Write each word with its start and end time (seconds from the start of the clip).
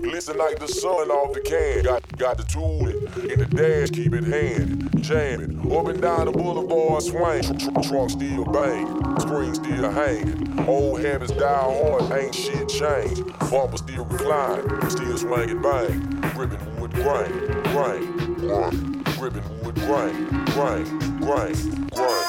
Glisten 0.00 0.38
like 0.38 0.58
the 0.58 0.68
sun 0.68 1.10
off 1.10 1.34
the 1.34 1.40
can. 1.40 1.82
Got 1.82 2.16
got 2.18 2.36
the 2.38 2.44
tool 2.44 2.88
in 2.88 3.40
the 3.40 3.46
dash, 3.46 3.90
keep 3.90 4.14
it 4.14 4.24
handy. 4.24 5.00
Jamming 5.00 5.72
up 5.72 5.86
and 5.86 6.00
down 6.00 6.26
the 6.26 6.32
boulevard, 6.32 7.02
swing. 7.02 7.42
Trunk 7.82 8.10
still 8.10 8.44
bang, 8.44 9.20
screen 9.20 9.54
still 9.54 9.90
hanging. 9.90 10.68
Old 10.68 11.00
habits 11.00 11.32
die 11.32 11.46
hard, 11.46 12.12
ain't 12.12 12.34
shit 12.34 12.68
changed. 12.68 13.26
Bumper 13.50 13.76
still 13.76 14.04
recline, 14.04 14.90
still 14.90 15.18
swinging 15.18 15.62
bang. 15.62 16.00
Gripping 16.34 16.80
wood 16.80 16.92
grain, 16.92 17.32
grain, 17.72 18.34
grain. 18.34 19.02
Gripping 19.18 19.62
wood 19.64 19.74
grain, 19.74 20.28
grain, 20.54 20.84
grain, 21.18 21.88
grain. 21.88 22.27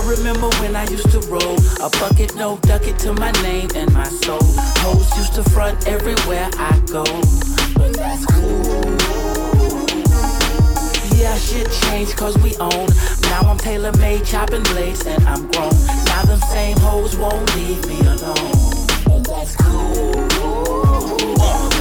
I 0.00 0.08
remember 0.08 0.48
when 0.60 0.74
I 0.74 0.84
used 0.84 1.10
to 1.10 1.20
roll 1.28 1.58
a 1.78 1.90
bucket, 1.90 2.34
no 2.34 2.56
duck 2.62 2.88
it 2.88 2.98
to 3.00 3.12
my 3.12 3.30
name 3.42 3.68
and 3.74 3.92
my 3.92 4.08
soul. 4.08 4.40
Hoes 4.80 5.14
used 5.18 5.34
to 5.34 5.42
front 5.42 5.86
everywhere 5.86 6.48
I 6.56 6.80
go, 6.86 7.04
but 7.74 7.92
that's 7.92 8.24
cool. 8.24 8.96
Yeah, 11.18 11.36
shit 11.36 11.70
changed 11.82 12.16
cause 12.16 12.38
we 12.38 12.56
own. 12.56 12.88
Now 13.24 13.42
I'm 13.42 13.58
tailor 13.58 13.92
made, 13.98 14.24
chopping 14.24 14.62
blades, 14.62 15.04
and 15.06 15.22
I'm 15.24 15.46
grown. 15.50 15.74
Now 16.06 16.24
them 16.24 16.40
same 16.48 16.78
hoes 16.78 17.14
won't 17.18 17.54
leave 17.54 17.86
me 17.86 18.00
alone, 18.00 18.52
but 19.04 19.22
that's 19.24 19.54
cool. 19.56 20.69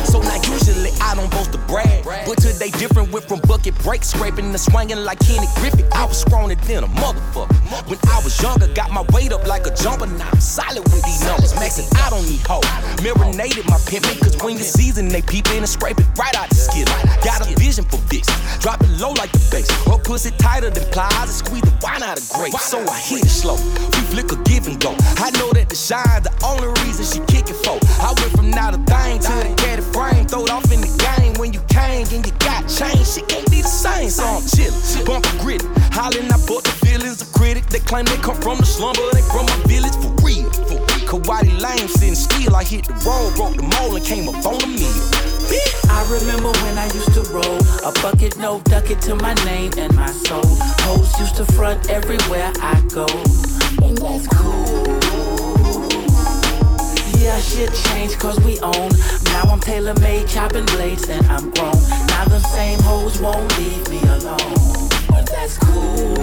So 0.05 0.21
usually 0.49 0.91
I 1.01 1.15
don't 1.15 1.29
boast 1.31 1.51
to 1.53 1.57
brag, 1.69 2.03
but 2.03 2.37
today 2.37 2.71
different. 2.71 3.11
Went 3.11 3.27
from 3.27 3.39
bucket 3.41 3.75
break 3.83 4.03
scraping 4.03 4.51
to 4.51 4.57
swinging 4.57 5.03
like 5.03 5.19
Kenny 5.19 5.47
Griffey. 5.55 5.83
I 5.93 6.05
was 6.05 6.19
stronger 6.21 6.55
than 6.55 6.83
a 6.83 6.87
motherfucker. 6.87 7.55
When 7.89 7.99
I 8.09 8.21
was 8.23 8.39
younger, 8.41 8.67
got 8.73 8.91
my 8.91 9.03
weight 9.13 9.31
up 9.31 9.45
like 9.47 9.65
a 9.65 9.73
jumper. 9.75 10.07
Now 10.07 10.29
I'm 10.31 10.39
solid 10.39 10.83
with 10.83 11.03
these 11.03 11.23
numbers, 11.23 11.53
maxing 11.53 11.89
I 11.97 12.09
don't 12.09 12.25
need 12.27 12.41
hope. 12.45 12.65
Marinated 13.01 13.65
my 13.69 13.77
pimpin', 13.89 14.19
cause 14.19 14.37
when 14.43 14.57
you 14.57 14.63
season, 14.63 15.07
they 15.07 15.21
peep 15.21 15.47
in 15.51 15.57
and 15.57 15.69
scrape 15.69 15.99
it 15.99 16.07
right 16.17 16.35
out 16.35 16.49
the 16.49 16.55
skillet. 16.55 17.23
Got 17.23 17.47
a 17.47 17.55
vision 17.55 17.85
for 17.85 17.97
this, 18.09 18.27
drop 18.59 18.81
it 18.81 18.89
low 18.99 19.11
like 19.11 19.31
the 19.31 19.41
bass. 19.51 19.69
Pussy 20.09 20.31
tighter 20.41 20.71
than 20.71 20.89
plies 20.89 21.13
and 21.13 21.29
squeeze 21.29 21.61
the 21.61 21.85
wine 21.85 22.01
out 22.01 22.17
of 22.17 22.27
grapes. 22.33 22.65
So 22.65 22.81
I 22.81 22.97
hit 22.97 23.25
it 23.25 23.29
slow, 23.29 23.53
we 23.93 24.01
flick 24.09 24.31
a 24.31 24.41
give 24.41 24.65
and 24.65 24.81
go. 24.81 24.97
I 25.21 25.29
know 25.37 25.53
that 25.53 25.69
the 25.69 25.75
shine, 25.75 26.25
the 26.25 26.33
only 26.41 26.65
reason 26.81 27.05
she 27.05 27.21
kick 27.29 27.45
it 27.45 27.53
for. 27.61 27.77
I 28.01 28.17
went 28.17 28.33
from 28.33 28.49
not 28.49 28.73
a 28.73 28.81
thing 28.89 29.21
to 29.21 29.29
the 29.29 29.53
caddy 29.61 29.85
frame, 29.93 30.25
throw 30.25 30.45
it 30.45 30.49
off 30.49 30.65
in 30.73 30.81
the 30.81 30.89
game. 30.97 31.37
When 31.37 31.53
you 31.53 31.61
came 31.69 32.09
and 32.09 32.25
you 32.25 32.33
got 32.41 32.65
change, 32.65 33.05
shit 33.05 33.29
can't 33.29 33.45
be 33.53 33.61
the 33.61 33.69
same. 33.69 34.09
So 34.09 34.25
I'm 34.25 34.41
chillin', 34.49 35.05
bumpin' 35.05 35.37
gritty, 35.45 35.69
hollering, 35.93 36.33
I 36.33 36.41
bought 36.49 36.65
the 36.65 36.73
feelings 36.81 37.21
of 37.21 37.29
critic. 37.31 37.69
They 37.69 37.77
claim 37.77 38.05
they 38.09 38.17
come 38.17 38.41
from 38.41 38.57
the 38.57 38.65
slumber, 38.65 39.05
they 39.13 39.21
from 39.29 39.45
my 39.45 39.61
village 39.69 39.93
for 40.01 40.09
real. 40.25 40.49
For 40.65 40.81
real. 40.89 41.05
Kawadi 41.05 41.53
Lane 41.61 41.85
sitting 41.85 42.17
still, 42.17 42.55
I 42.57 42.65
hit 42.65 42.89
the 42.89 42.97
road, 43.05 43.37
broke 43.37 43.61
the 43.61 43.69
mold 43.77 43.93
and 43.93 44.01
came 44.01 44.25
up 44.25 44.41
on 44.41 44.57
the 44.57 44.73
meal. 44.73 45.38
I 45.89 46.05
remember 46.09 46.51
when 46.63 46.77
I 46.77 46.85
used 46.93 47.13
to 47.13 47.21
roll 47.31 47.59
a 47.83 47.91
bucket, 48.01 48.37
no 48.37 48.59
duck 48.61 48.89
it 48.89 49.01
to 49.01 49.15
my 49.15 49.33
name 49.45 49.71
and 49.77 49.93
my 49.95 50.11
soul. 50.11 50.45
Hoes 50.85 51.19
used 51.19 51.35
to 51.37 51.45
front 51.45 51.89
everywhere 51.89 52.51
I 52.61 52.79
go, 52.93 53.07
and 53.83 53.97
that's 53.97 54.27
cool. 54.27 54.99
Yeah, 57.19 57.39
shit 57.39 57.73
changed 57.73 58.19
cause 58.19 58.39
we 58.41 58.59
own. 58.59 58.91
Now 59.25 59.43
I'm 59.49 59.59
tailor 59.59 59.93
made, 59.99 60.27
chopping 60.27 60.65
blades, 60.65 61.09
and 61.09 61.25
I'm 61.27 61.49
grown. 61.51 61.73
Now 62.07 62.25
the 62.25 62.39
same 62.39 62.79
hoes 62.81 63.19
won't 63.19 63.57
leave 63.57 63.89
me 63.89 63.99
alone, 64.01 64.89
but 65.09 65.25
that's 65.27 65.57
cool. 65.57 66.15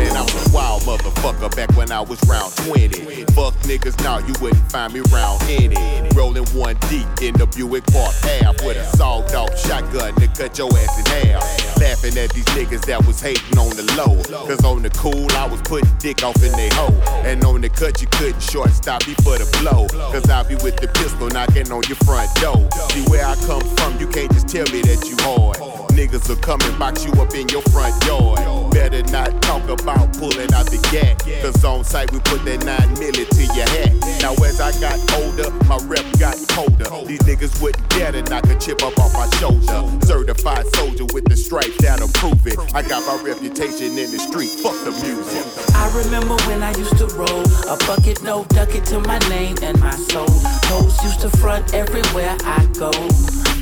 Man, 0.00 0.16
I 0.16 0.22
was 0.22 0.48
wild 0.50 0.80
motherfucker 0.84 1.54
back 1.54 1.76
when 1.76 1.92
I 1.92 2.00
was 2.00 2.18
round 2.26 2.56
20. 2.64 3.26
Fuck 3.36 3.52
niggas 3.68 4.02
now, 4.02 4.16
you 4.16 4.32
wouldn't 4.40 4.72
find 4.72 4.94
me 4.94 5.00
round 5.12 5.42
any. 5.42 5.76
Rolling 6.16 6.46
one 6.56 6.76
deep 6.88 7.06
in 7.20 7.34
the 7.34 7.46
Buick 7.54 7.84
Park 7.92 8.14
Ave 8.24 8.64
with 8.64 8.78
a 8.78 8.96
sawed 8.96 9.30
off 9.34 9.52
shotgun 9.58 10.14
to 10.14 10.26
cut 10.28 10.56
your 10.56 10.72
ass 10.72 10.98
in 10.98 11.04
half. 11.28 11.44
Laughing 11.76 12.16
at 12.16 12.30
these 12.32 12.48
niggas 12.56 12.86
that 12.86 13.04
was 13.06 13.20
hating 13.20 13.58
on 13.58 13.76
the 13.76 13.84
low. 13.92 14.16
Cause 14.48 14.64
on 14.64 14.80
the 14.80 14.88
cool, 14.96 15.28
I 15.32 15.46
was 15.46 15.60
putting 15.60 15.92
dick 15.98 16.24
off 16.24 16.42
in 16.42 16.52
they 16.52 16.70
hoe. 16.72 16.96
And 17.28 17.44
on 17.44 17.60
the 17.60 17.68
cut, 17.68 18.00
you 18.00 18.08
couldn't 18.08 18.40
short 18.40 18.70
stop 18.70 19.06
me 19.06 19.12
for 19.20 19.36
the 19.36 19.44
blow. 19.60 19.86
Cause 20.12 20.30
I 20.30 20.48
be 20.48 20.54
with 20.64 20.80
the 20.80 20.88
pistol 20.88 21.28
knocking 21.28 21.70
on 21.70 21.82
your 21.88 22.00
front 22.08 22.32
door. 22.40 22.56
See 22.88 23.04
where 23.12 23.26
I 23.26 23.36
come 23.44 23.60
from, 23.76 24.00
you 24.00 24.08
can't 24.08 24.32
just 24.32 24.48
tell 24.48 24.64
me 24.72 24.80
that 24.80 25.04
you 25.04 25.16
hard. 25.20 25.58
Niggas 25.92 26.26
will 26.26 26.36
come 26.36 26.60
and 26.62 26.78
box 26.78 27.04
you 27.04 27.12
up 27.20 27.34
in 27.34 27.48
your 27.50 27.62
front 27.68 27.92
yard. 28.06 28.72
Better 28.72 29.02
not 29.12 29.42
talk 29.42 29.68
about 29.68 29.89
pulling 30.18 30.52
out 30.54 30.66
the 30.66 30.78
gat. 30.92 31.18
Cause 31.42 31.64
on 31.64 31.84
site 31.84 32.12
we 32.12 32.20
put 32.20 32.44
that 32.44 32.64
9 32.64 32.96
milli 32.96 33.26
to 33.28 33.44
your 33.54 33.68
hat. 33.68 33.92
Now 34.22 34.34
as 34.44 34.60
I 34.60 34.72
got 34.80 34.98
older, 35.20 35.50
my 35.66 35.78
rep 35.86 36.04
got 36.18 36.36
colder. 36.48 36.88
These 37.06 37.22
niggas 37.22 37.60
wouldn't 37.62 37.88
dare 37.90 38.12
to 38.12 38.22
knock 38.22 38.46
a 38.46 38.58
chip 38.58 38.82
up 38.82 38.98
off 38.98 39.14
my 39.14 39.28
shoulder. 39.38 39.88
Certified 40.04 40.66
soldier 40.76 41.06
with 41.12 41.24
the 41.24 41.36
stripes 41.36 41.76
that'll 41.78 42.08
prove 42.14 42.46
it. 42.46 42.58
I 42.74 42.82
got 42.82 43.06
my 43.06 43.22
reputation 43.22 43.98
in 43.98 44.10
the 44.10 44.18
street, 44.18 44.50
fuck 44.62 44.76
the 44.84 44.92
music. 45.02 45.44
I 45.74 45.88
remember 46.04 46.36
when 46.46 46.62
I 46.62 46.76
used 46.76 46.98
to 46.98 47.06
roll 47.16 47.44
a 47.68 47.76
bucket, 47.86 48.22
no 48.22 48.44
duck 48.44 48.74
it 48.74 48.84
to 48.86 49.00
my 49.00 49.18
name 49.30 49.56
and 49.62 49.78
my 49.80 49.96
soul. 50.12 50.28
Hoes 50.68 51.02
used 51.02 51.20
to 51.20 51.30
front 51.38 51.74
everywhere 51.74 52.36
I 52.44 52.66
go, 52.78 52.90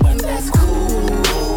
and 0.06 0.20
that's 0.20 0.50
cool. 0.50 1.47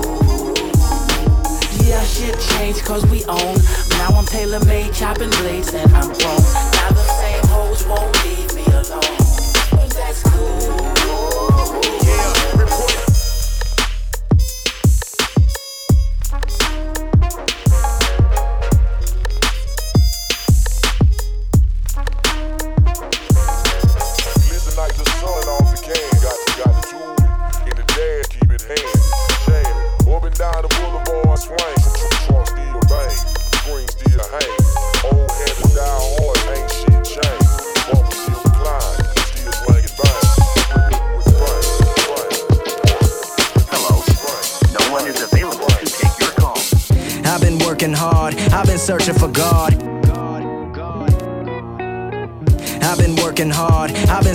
Yeah, 1.91 2.03
shit 2.05 2.39
changed 2.39 2.85
cause 2.85 3.05
we 3.07 3.25
own. 3.25 3.57
Now 3.99 4.15
I'm 4.15 4.25
tailor 4.25 4.63
made, 4.63 4.93
chopping 4.93 5.29
blades, 5.29 5.73
and 5.73 5.93
I'm 5.93 6.07
grown. 6.07 6.41
Now 6.79 6.89
the 6.91 7.03
same 7.19 7.43
hoes 7.47 7.85
won't 7.85 8.23
leave 8.23 8.55
me 8.55 8.63
alone, 8.67 9.89
that's 9.89 10.23
cool. 10.23 12.10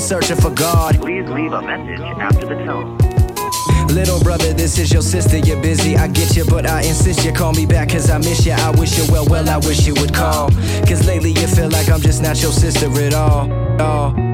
Searching 0.07 0.37
for 0.37 0.51
God. 0.51 1.01
Please 1.01 1.29
leave 1.29 1.53
a 1.53 1.61
message 1.63 2.01
after 2.01 2.47
the 2.47 2.65
tone. 2.65 2.97
Little 3.89 4.21
brother, 4.21 4.53
this 4.53 4.79
is 4.79 4.93
your 4.93 5.03
sister, 5.03 5.39
you're 5.39 5.61
busy. 5.61 5.97
I 5.97 6.07
get 6.07 6.37
you, 6.37 6.45
but 6.45 6.65
I 6.65 6.83
insist 6.83 7.25
you 7.25 7.33
call 7.33 7.53
me 7.53 7.67
back, 7.67 7.89
cause 7.89 8.09
I 8.09 8.19
miss 8.19 8.47
you. 8.47 8.53
I 8.53 8.71
wish 8.71 8.97
you 8.99 9.05
well, 9.13 9.27
well, 9.27 9.49
I 9.49 9.57
wish 9.59 9.87
you 9.87 9.95
would 9.95 10.15
call. 10.15 10.51
Cause 10.87 11.07
lately 11.07 11.31
you 11.31 11.49
feel 11.49 11.71
like 11.71 11.89
I'm 11.89 12.01
just 12.01 12.23
not 12.23 12.41
your 12.41 12.53
sister 12.53 12.87
at 13.01 13.15
all. 13.15 13.51
all. 13.81 14.26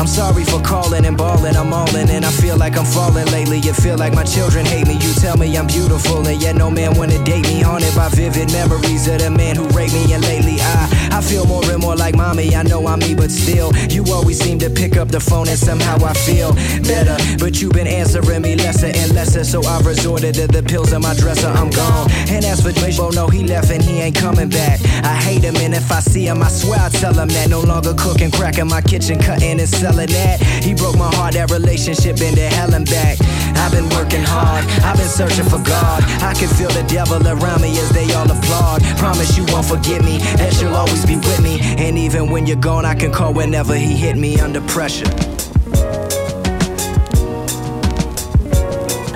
I'm 0.00 0.06
sorry 0.06 0.44
for 0.44 0.62
calling 0.62 1.04
and 1.04 1.14
balling, 1.14 1.54
I'm 1.56 1.74
all 1.74 1.94
in, 1.94 2.08
and 2.08 2.24
I 2.24 2.30
feel 2.30 2.56
like 2.56 2.78
I'm 2.78 2.86
falling 2.86 3.26
lately. 3.26 3.58
You 3.58 3.74
feel 3.74 3.98
like 3.98 4.14
my 4.14 4.24
children 4.24 4.64
hate 4.64 4.86
me. 4.86 4.94
You 4.94 5.12
tell 5.12 5.36
me 5.36 5.54
I'm 5.58 5.66
beautiful, 5.66 6.26
and 6.26 6.40
yet 6.40 6.56
no 6.56 6.70
man 6.70 6.96
wanna 6.96 7.22
date 7.22 7.46
me. 7.46 7.60
Haunted 7.60 7.94
by 7.94 8.08
vivid 8.08 8.50
memories 8.50 9.06
of 9.08 9.18
the 9.18 9.28
man 9.28 9.56
who 9.56 9.68
raped 9.76 9.92
me, 9.92 10.10
and 10.14 10.22
lately 10.24 10.56
I, 10.58 11.10
I 11.12 11.20
feel 11.20 11.44
more 11.44 11.62
and 11.70 11.82
more 11.82 11.94
like 11.96 12.16
mommy. 12.16 12.56
I 12.56 12.62
know 12.62 12.86
I'm 12.86 13.00
me, 13.00 13.14
but 13.14 13.30
still, 13.30 13.76
you 13.90 14.02
always 14.10 14.38
seem 14.40 14.58
to 14.60 14.70
pick 14.70 14.96
up 14.96 15.08
the 15.08 15.20
phone, 15.20 15.48
and 15.48 15.58
somehow 15.58 16.02
I 16.02 16.14
feel 16.14 16.54
better. 16.88 17.18
But 17.38 17.60
you've 17.60 17.74
been 17.74 17.86
answering 17.86 18.40
me 18.40 18.56
lesser 18.56 18.86
and 18.86 19.12
lesser, 19.14 19.44
so 19.44 19.62
I've 19.64 19.84
resorted 19.84 20.34
to 20.36 20.46
the 20.46 20.62
pills 20.62 20.94
in 20.94 21.02
my 21.02 21.12
dresser. 21.12 21.48
I'm 21.48 21.68
gone. 21.68 22.10
And 22.30 22.42
as 22.46 22.62
for 22.62 22.70
Dwayne, 22.70 22.96
no, 23.14 23.28
he 23.28 23.44
left 23.44 23.70
and 23.70 23.82
he 23.82 24.00
ain't 24.00 24.16
coming 24.16 24.48
back. 24.48 24.80
I 25.04 25.14
hate 25.14 25.44
him, 25.44 25.56
and 25.56 25.74
if 25.74 25.92
I 25.92 26.00
see 26.00 26.26
him, 26.26 26.42
I 26.42 26.48
swear 26.48 26.80
I 26.80 26.88
tell 26.88 27.12
him 27.12 27.28
that 27.28 27.50
no 27.50 27.60
longer 27.60 27.92
cooking 27.92 28.30
crack 28.30 28.56
in 28.56 28.66
my 28.66 28.80
kitchen, 28.80 29.18
cutting 29.18 29.60
and 29.60 29.68
selling 29.68 29.89
that. 29.96 30.40
He 30.62 30.74
broke 30.74 30.96
my 30.96 31.12
heart, 31.14 31.34
that 31.34 31.50
relationship 31.50 32.20
into 32.20 32.42
hell 32.42 32.74
and 32.74 32.86
back. 32.86 33.18
I've 33.56 33.72
been 33.72 33.88
working 33.90 34.22
hard, 34.22 34.64
I've 34.84 34.96
been 34.96 35.08
searching 35.08 35.44
for 35.44 35.62
God. 35.62 36.02
I 36.22 36.34
can 36.34 36.48
feel 36.48 36.70
the 36.70 36.84
devil 36.88 37.20
around 37.26 37.62
me 37.62 37.78
as 37.78 37.90
they 37.90 38.12
all 38.14 38.30
applaud. 38.30 38.82
Promise 38.96 39.36
you 39.36 39.44
won't 39.48 39.66
forget 39.66 40.04
me, 40.04 40.18
that 40.38 40.60
you'll 40.60 40.74
always 40.74 41.04
be 41.04 41.16
with 41.16 41.42
me. 41.42 41.60
And 41.60 41.98
even 41.98 42.30
when 42.30 42.46
you're 42.46 42.56
gone, 42.56 42.84
I 42.84 42.94
can 42.94 43.12
call 43.12 43.32
whenever 43.32 43.74
he 43.74 43.96
hit 43.96 44.16
me 44.16 44.40
under 44.40 44.60
pressure. 44.62 45.10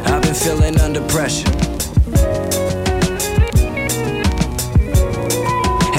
I've 0.06 0.22
been 0.22 0.34
feeling 0.34 0.78
under 0.80 1.00
pressure. 1.08 1.63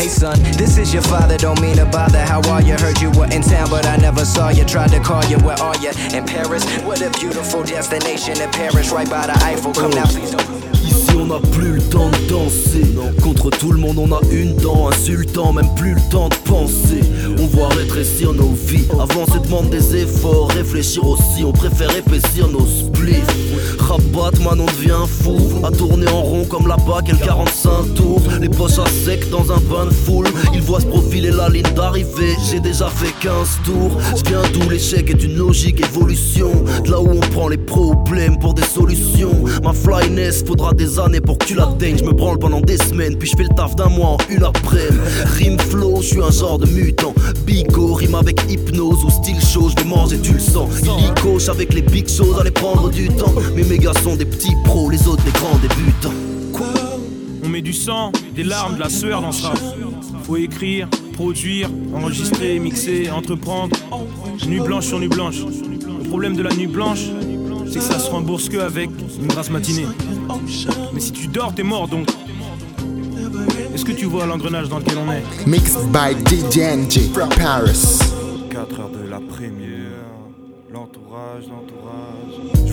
Hey 0.06 0.12
son, 0.12 0.40
this 0.54 0.78
is 0.78 0.94
your 0.94 1.02
father, 1.02 1.36
don't 1.36 1.60
mean 1.62 1.78
to 1.78 1.86
bother. 1.88 2.20
How 2.20 2.40
are 2.52 2.62
you? 2.62 2.76
Heard 2.76 3.02
you 3.02 3.10
were 3.18 3.26
in 3.34 3.42
town, 3.42 3.72
but 3.72 3.88
I 3.88 3.98
never 3.98 4.24
saw 4.24 4.50
you. 4.50 4.64
Tried 4.64 4.92
to 4.92 5.00
call 5.00 5.26
you, 5.26 5.40
where 5.40 5.60
are 5.60 5.76
you? 5.78 5.90
In 6.16 6.24
Paris? 6.24 6.64
What 6.84 7.02
a 7.02 7.10
beautiful 7.10 7.64
destination 7.64 8.40
in 8.40 8.52
Paris, 8.52 8.92
right 8.92 9.10
by 9.10 9.26
the 9.26 9.34
Eiffel. 9.44 9.74
Come 9.74 9.90
now, 9.90 10.06
please 10.06 10.30
don't. 10.30 10.66
On 11.18 11.28
n'a 11.28 11.40
plus 11.40 11.72
le 11.72 11.82
temps 11.82 12.10
de 12.10 12.30
danser 12.30 12.86
Contre 13.24 13.50
tout 13.50 13.72
le 13.72 13.80
monde 13.80 13.98
on 13.98 14.12
a 14.12 14.20
une 14.32 14.54
dent 14.58 14.90
Insultant 14.90 15.54
même 15.54 15.74
plus 15.76 15.94
le 15.94 16.02
temps 16.12 16.28
de 16.28 16.36
penser 16.36 17.02
On 17.46 17.58
voit 17.58 17.70
rétrécir 17.70 18.34
nos 18.34 18.54
vies. 18.54 18.88
Avant 18.94 19.26
c'est 19.32 19.44
demande 19.44 19.70
des 19.70 19.98
efforts 19.98 20.50
Réfléchir 20.50 21.06
aussi. 21.08 21.44
On 21.44 21.52
préfère 21.52 21.96
épaissir 21.96 22.48
nos 22.48 22.66
spliffs 22.66 23.24
Rabat 23.78 24.40
man 24.44 24.62
on 24.62 24.66
devient 24.66 25.06
fou. 25.08 25.38
À 25.64 25.70
tourner 25.70 26.08
en 26.08 26.24
rond 26.24 26.46
comme 26.46 26.68
là-bas 26.68 27.02
quel 27.06 27.18
45 27.20 27.94
tours. 27.94 28.22
Les 28.42 28.50
poches 28.50 28.80
à 28.80 28.86
sec 28.88 29.30
dans 29.30 29.52
un 29.52 29.60
bain 29.60 29.86
de 29.86 29.92
foule. 29.92 30.26
Ils 30.56 30.62
voient 30.62 30.80
se 30.80 30.88
profiler 30.88 31.30
la 31.30 31.50
ligne 31.50 31.72
d'arrivée. 31.76 32.36
J'ai 32.50 32.60
déjà 32.60 32.88
fait 32.88 33.14
15 33.22 33.60
tours. 33.64 33.96
Je 34.16 34.28
viens 34.28 34.42
d'où 34.52 34.68
l'échec 34.68 35.08
est 35.12 35.24
une 35.24 35.36
logique 35.36 35.82
évolution. 35.82 36.50
De 36.84 36.90
là 36.90 37.00
où 37.00 37.12
on 37.12 37.20
prend 37.20 37.48
les 37.48 37.58
problèmes 37.58 38.40
pour 38.40 38.56
des 38.56 38.64
solutions. 38.64 39.44
Ma 39.64 39.74
flyness 39.74 40.44
faudra 40.44 40.74
des 40.74 40.98
années 40.98 41.22
pour 41.22 41.38
que 41.38 41.46
tu 41.46 41.54
l'atteignes. 41.54 42.00
Je 42.00 42.06
me 42.06 42.14
branle 42.14 42.40
pendant 42.40 42.62
des 42.62 42.78
semaines, 42.78 43.18
puis 43.18 43.30
je 43.30 43.38
fais 43.38 43.44
le 43.44 43.56
taf 43.56 43.76
d'un 43.76 43.90
mois 43.90 44.10
en 44.10 44.18
une 44.30 44.44
après. 44.44 44.90
Rime 45.38 45.60
flow, 45.60 45.98
je 46.02 46.08
suis 46.08 46.22
un 46.24 46.32
genre 46.32 46.58
de 46.58 46.66
mutant. 46.66 47.14
Bigo, 47.46 47.94
rime 47.94 48.16
avec 48.16 48.42
hypnose 48.50 49.04
ou 49.04 49.10
style 49.10 49.40
show, 49.42 49.70
je 49.78 49.84
mange 49.84 50.14
et 50.14 50.20
tu 50.20 50.34
le 50.34 50.40
sens. 50.40 50.70
Il 50.82 51.50
avec 51.50 51.74
les 51.74 51.82
big 51.82 52.08
choses, 52.08 52.40
allez 52.40 52.52
prendre 52.52 52.90
du 52.90 53.08
temps. 53.10 53.34
Mais 53.56 53.64
mes 53.64 53.78
gars 53.78 53.94
sont 54.04 54.16
des 54.16 54.26
petits 54.26 54.56
pros, 54.64 54.90
les 54.90 55.08
autres 55.08 55.24
des 55.24 55.32
grands 55.32 55.58
débutants. 55.58 56.14
On 57.44 57.50
met 57.50 57.62
du 57.62 57.74
sang, 57.74 58.12
des 58.36 58.44
larmes, 58.44 58.76
de 58.76 58.80
la 58.80 58.90
sueur 58.90 59.22
dans 59.22 59.32
ça. 59.32 59.54
Faut 60.24 60.38
écrire, 60.38 60.88
produire, 61.14 61.70
enregistrer, 61.94 62.58
mixer, 62.60 63.10
entreprendre. 63.12 63.76
Nuit 64.48 64.60
blanche 64.60 64.86
sur 64.88 65.00
nuit 65.00 65.08
blanche. 65.08 65.38
Le 65.40 66.10
problème 66.10 66.36
de 66.36 66.42
la 66.42 66.54
nuit 66.56 66.68
blanche, 66.68 67.06
c'est 67.68 67.80
que 67.80 67.86
ça 67.86 68.00
se 68.00 68.10
rembourse 68.10 68.50
que 68.50 68.58
avec 68.58 68.90
une 69.20 69.28
grasse 69.28 69.50
matinée. 69.50 69.86
Mais 70.94 71.00
si 71.00 71.12
tu 71.12 71.28
dors, 71.28 71.54
t'es 71.54 71.64
mort 71.64 71.88
donc. 71.88 72.08
Est-ce 73.76 73.84
que 73.84 73.92
tu 73.92 74.06
vois 74.06 74.26
l'engrenage 74.26 74.70
dans 74.70 74.80
lequel 74.80 74.98
on 74.98 75.12
est 75.12 75.46
Mixed 75.46 75.92
by 75.92 76.16
DJ 76.24 77.12
from 77.12 77.28
Paris. 77.28 78.00
4 78.50 78.80
heures 78.80 78.90
de 78.90 79.06
la 79.10 79.20
première, 79.20 80.06
l'entourage, 80.72 81.44
l'entourage. 81.50 82.15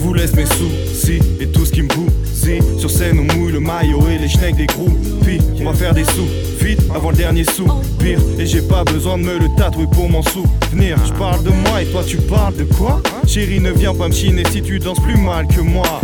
Vous 0.02 0.14
laisse 0.14 0.34
mes 0.34 0.46
soucis 0.46 1.20
et 1.40 1.46
tout 1.46 1.64
ce 1.64 1.70
qui 1.70 1.82
me 1.82 1.88
bousille. 1.88 2.60
Sur 2.76 2.90
scène, 2.90 3.20
on 3.20 3.36
mouille 3.36 3.52
le 3.52 3.60
maillot 3.60 4.08
et 4.08 4.18
les 4.18 4.28
schnecks 4.28 4.56
des 4.56 4.66
groupies. 4.66 5.38
On 5.60 5.64
va 5.64 5.74
faire 5.74 5.94
des 5.94 6.04
sous 6.04 6.26
vite 6.60 6.80
avant 6.92 7.10
le 7.10 7.16
dernier 7.16 7.44
soupir. 7.44 8.18
Et 8.38 8.44
j'ai 8.44 8.62
pas 8.62 8.82
besoin 8.82 9.16
de 9.16 9.22
me 9.22 9.38
le 9.38 9.46
tatouer 9.56 9.86
pour 9.92 10.08
m'en 10.10 10.22
souvenir. 10.22 10.96
Je 11.06 11.12
parle 11.12 11.44
de 11.44 11.50
moi 11.50 11.82
et 11.82 11.86
toi 11.86 12.02
tu 12.04 12.16
parles 12.16 12.56
de 12.56 12.64
quoi? 12.64 13.00
Chérie, 13.28 13.60
ne 13.60 13.70
viens 13.70 13.94
pas 13.94 14.08
me 14.08 14.12
chiner 14.12 14.42
si 14.50 14.60
tu 14.60 14.80
danses 14.80 15.00
plus 15.00 15.16
mal 15.16 15.46
que 15.46 15.60
moi. 15.60 16.00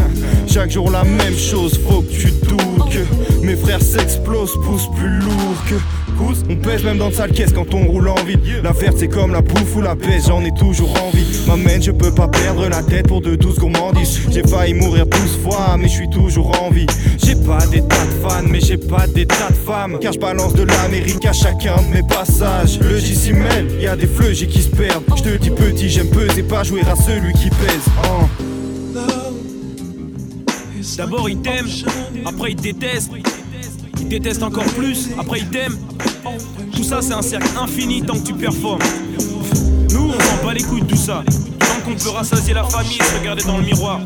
Chaque 0.47 0.71
jour 0.71 0.91
la 0.91 1.03
même 1.03 1.37
chose, 1.37 1.79
faut 1.89 2.03
que 2.03 2.12
tu 2.12 2.31
doutes 2.31 2.91
que 2.91 3.45
mes 3.45 3.56
frères 3.56 3.83
s'explosent, 3.83 4.55
poussent 4.65 4.91
plus 4.97 5.19
lourd 5.19 5.56
que 5.69 5.75
On 6.20 6.56
pèse 6.56 6.82
même 6.82 6.99
dans 6.99 7.09
le 7.09 7.12
sale 7.15 7.32
caisse 7.32 7.53
quand 7.53 7.73
on 7.75 7.87
roule 7.87 8.09
en 8.09 8.23
vide. 8.25 8.41
L'affaire 8.62 8.93
c'est 8.97 9.09
comme 9.09 9.32
la 9.32 9.41
bouffe 9.41 9.76
ou 9.76 9.81
la 9.81 9.94
pêche, 9.94 10.25
j'en 10.26 10.44
ai 10.44 10.53
toujours 10.53 10.93
envie. 11.03 11.25
M'amène, 11.47 11.82
je 11.82 11.91
peux 11.91 12.12
pas 12.12 12.29
perdre 12.29 12.69
la 12.69 12.82
tête 12.82 13.06
pour 13.06 13.20
de 13.20 13.37
douces 13.37 13.59
gourmandises. 13.59 14.20
J'ai 14.31 14.43
failli 14.43 14.75
mourir 14.75 15.06
douze 15.06 15.38
fois, 15.43 15.76
mais 15.79 15.88
je 15.88 15.94
suis 15.94 16.11
toujours 16.11 16.61
en 16.61 16.70
vie. 16.70 16.87
J'ai 17.25 17.37
pas 17.37 17.65
des 17.67 17.82
tas 17.82 18.05
de 18.05 18.29
fans, 18.29 18.49
mais 18.49 18.61
j'ai 18.61 18.76
pas 18.76 19.06
des 19.06 19.26
tas 19.26 19.50
de 19.50 19.55
femmes. 19.55 19.99
Car 20.00 20.12
je 20.12 20.19
balance 20.19 20.55
de 20.55 20.65
l'Amérique 20.65 21.25
à 21.26 21.32
chacun 21.32 21.76
de 21.76 21.94
mes 21.94 22.03
passages. 22.03 22.81
Le 22.81 22.99
J 22.99 23.14
s'y 23.14 23.32
mêle, 23.32 23.69
y 23.81 23.87
a 23.87 23.97
des 23.97 24.06
fleuges 24.06 24.47
qui 24.47 24.62
se 24.62 24.71
perdent. 24.71 25.05
Je 25.17 25.23
te 25.23 25.37
dis 25.37 25.50
petit, 25.50 25.88
j'aime 25.88 26.09
peser, 26.09 26.43
pas 26.43 26.64
jouer 26.64 26.82
à 26.82 26.97
celui 26.97 27.32
qui 27.35 27.50
pèse. 27.50 27.87
D'abord 30.97 31.29
il 31.29 31.38
t'aime, 31.38 31.67
après 32.25 32.53
il 32.53 32.56
déteste. 32.56 33.12
Il 34.00 34.09
déteste 34.09 34.43
encore 34.43 34.65
plus, 34.65 35.11
après 35.19 35.41
il 35.41 35.49
t'aime. 35.49 35.77
Tout 36.75 36.85
ça 36.85 37.00
c'est 37.03 37.12
un 37.12 37.23
cercle 37.23 37.49
infini 37.61 38.03
tant 38.03 38.15
que 38.15 38.27
tu 38.27 38.35
performes. 38.35 38.83
Nous 39.91 40.11
on 40.11 40.21
s'en 40.21 40.47
bat 40.47 40.55
les 40.55 40.62
couilles 40.62 40.83
de 40.83 40.87
tout 40.87 40.97
ça. 40.97 41.23
Tant 41.59 41.81
qu'on 41.85 41.97
peut 41.97 42.11
rassasier 42.11 42.55
la 42.55 42.65
famille 42.65 42.99
et 42.99 43.05
se 43.05 43.19
regarder 43.19 43.45
dans 43.45 43.59
le 43.59 43.65
miroir. 43.65 44.00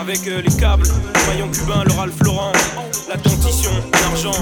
Avec 0.00 0.26
euh, 0.26 0.42
les 0.42 0.54
câbles, 0.56 0.86
le 0.86 1.32
maillon 1.32 1.48
cubain, 1.50 1.84
le 1.84 1.92
Ralph 1.92 2.20
Lauren, 2.22 2.52
la 3.08 3.16
dentition, 3.16 3.70
l'argent. 3.92 4.32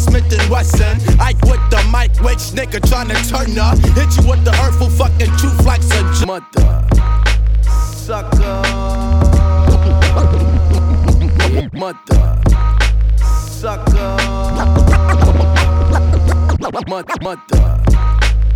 Smith 0.00 0.32
and 0.32 0.50
Wesson. 0.50 0.96
Ike 1.20 1.42
with 1.42 1.60
the 1.68 1.82
mic, 1.92 2.10
which 2.24 2.52
nigga 2.56 2.80
tryna 2.80 3.20
turn 3.28 3.58
up. 3.58 3.78
Hit 3.78 4.16
you 4.16 4.30
with 4.30 4.44
the 4.44 4.52
hurtful 4.52 4.88
fucking 4.88 5.30
truth 5.36 5.64
like 5.66 5.82
a 5.82 6.26
mother. 6.26 6.88
Sucker. 7.92 8.62
Mother. 11.74 12.42
Sucker. 13.26 14.16
Mother. 17.20 17.84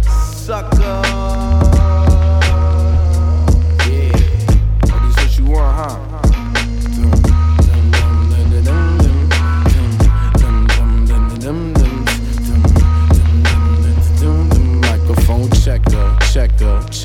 Sucker. 0.03 1.03
Yeah. 3.87 4.13
This 5.07 5.17
what 5.17 5.39
you 5.39 5.45
want, 5.47 5.77
huh? 5.77 6.14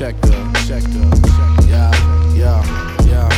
Checker, 0.00 0.18
checker, 0.66 1.10
checker. 1.20 1.68
Yeah, 1.68 1.92
yeah, 2.32 3.04
yeah. 3.04 3.28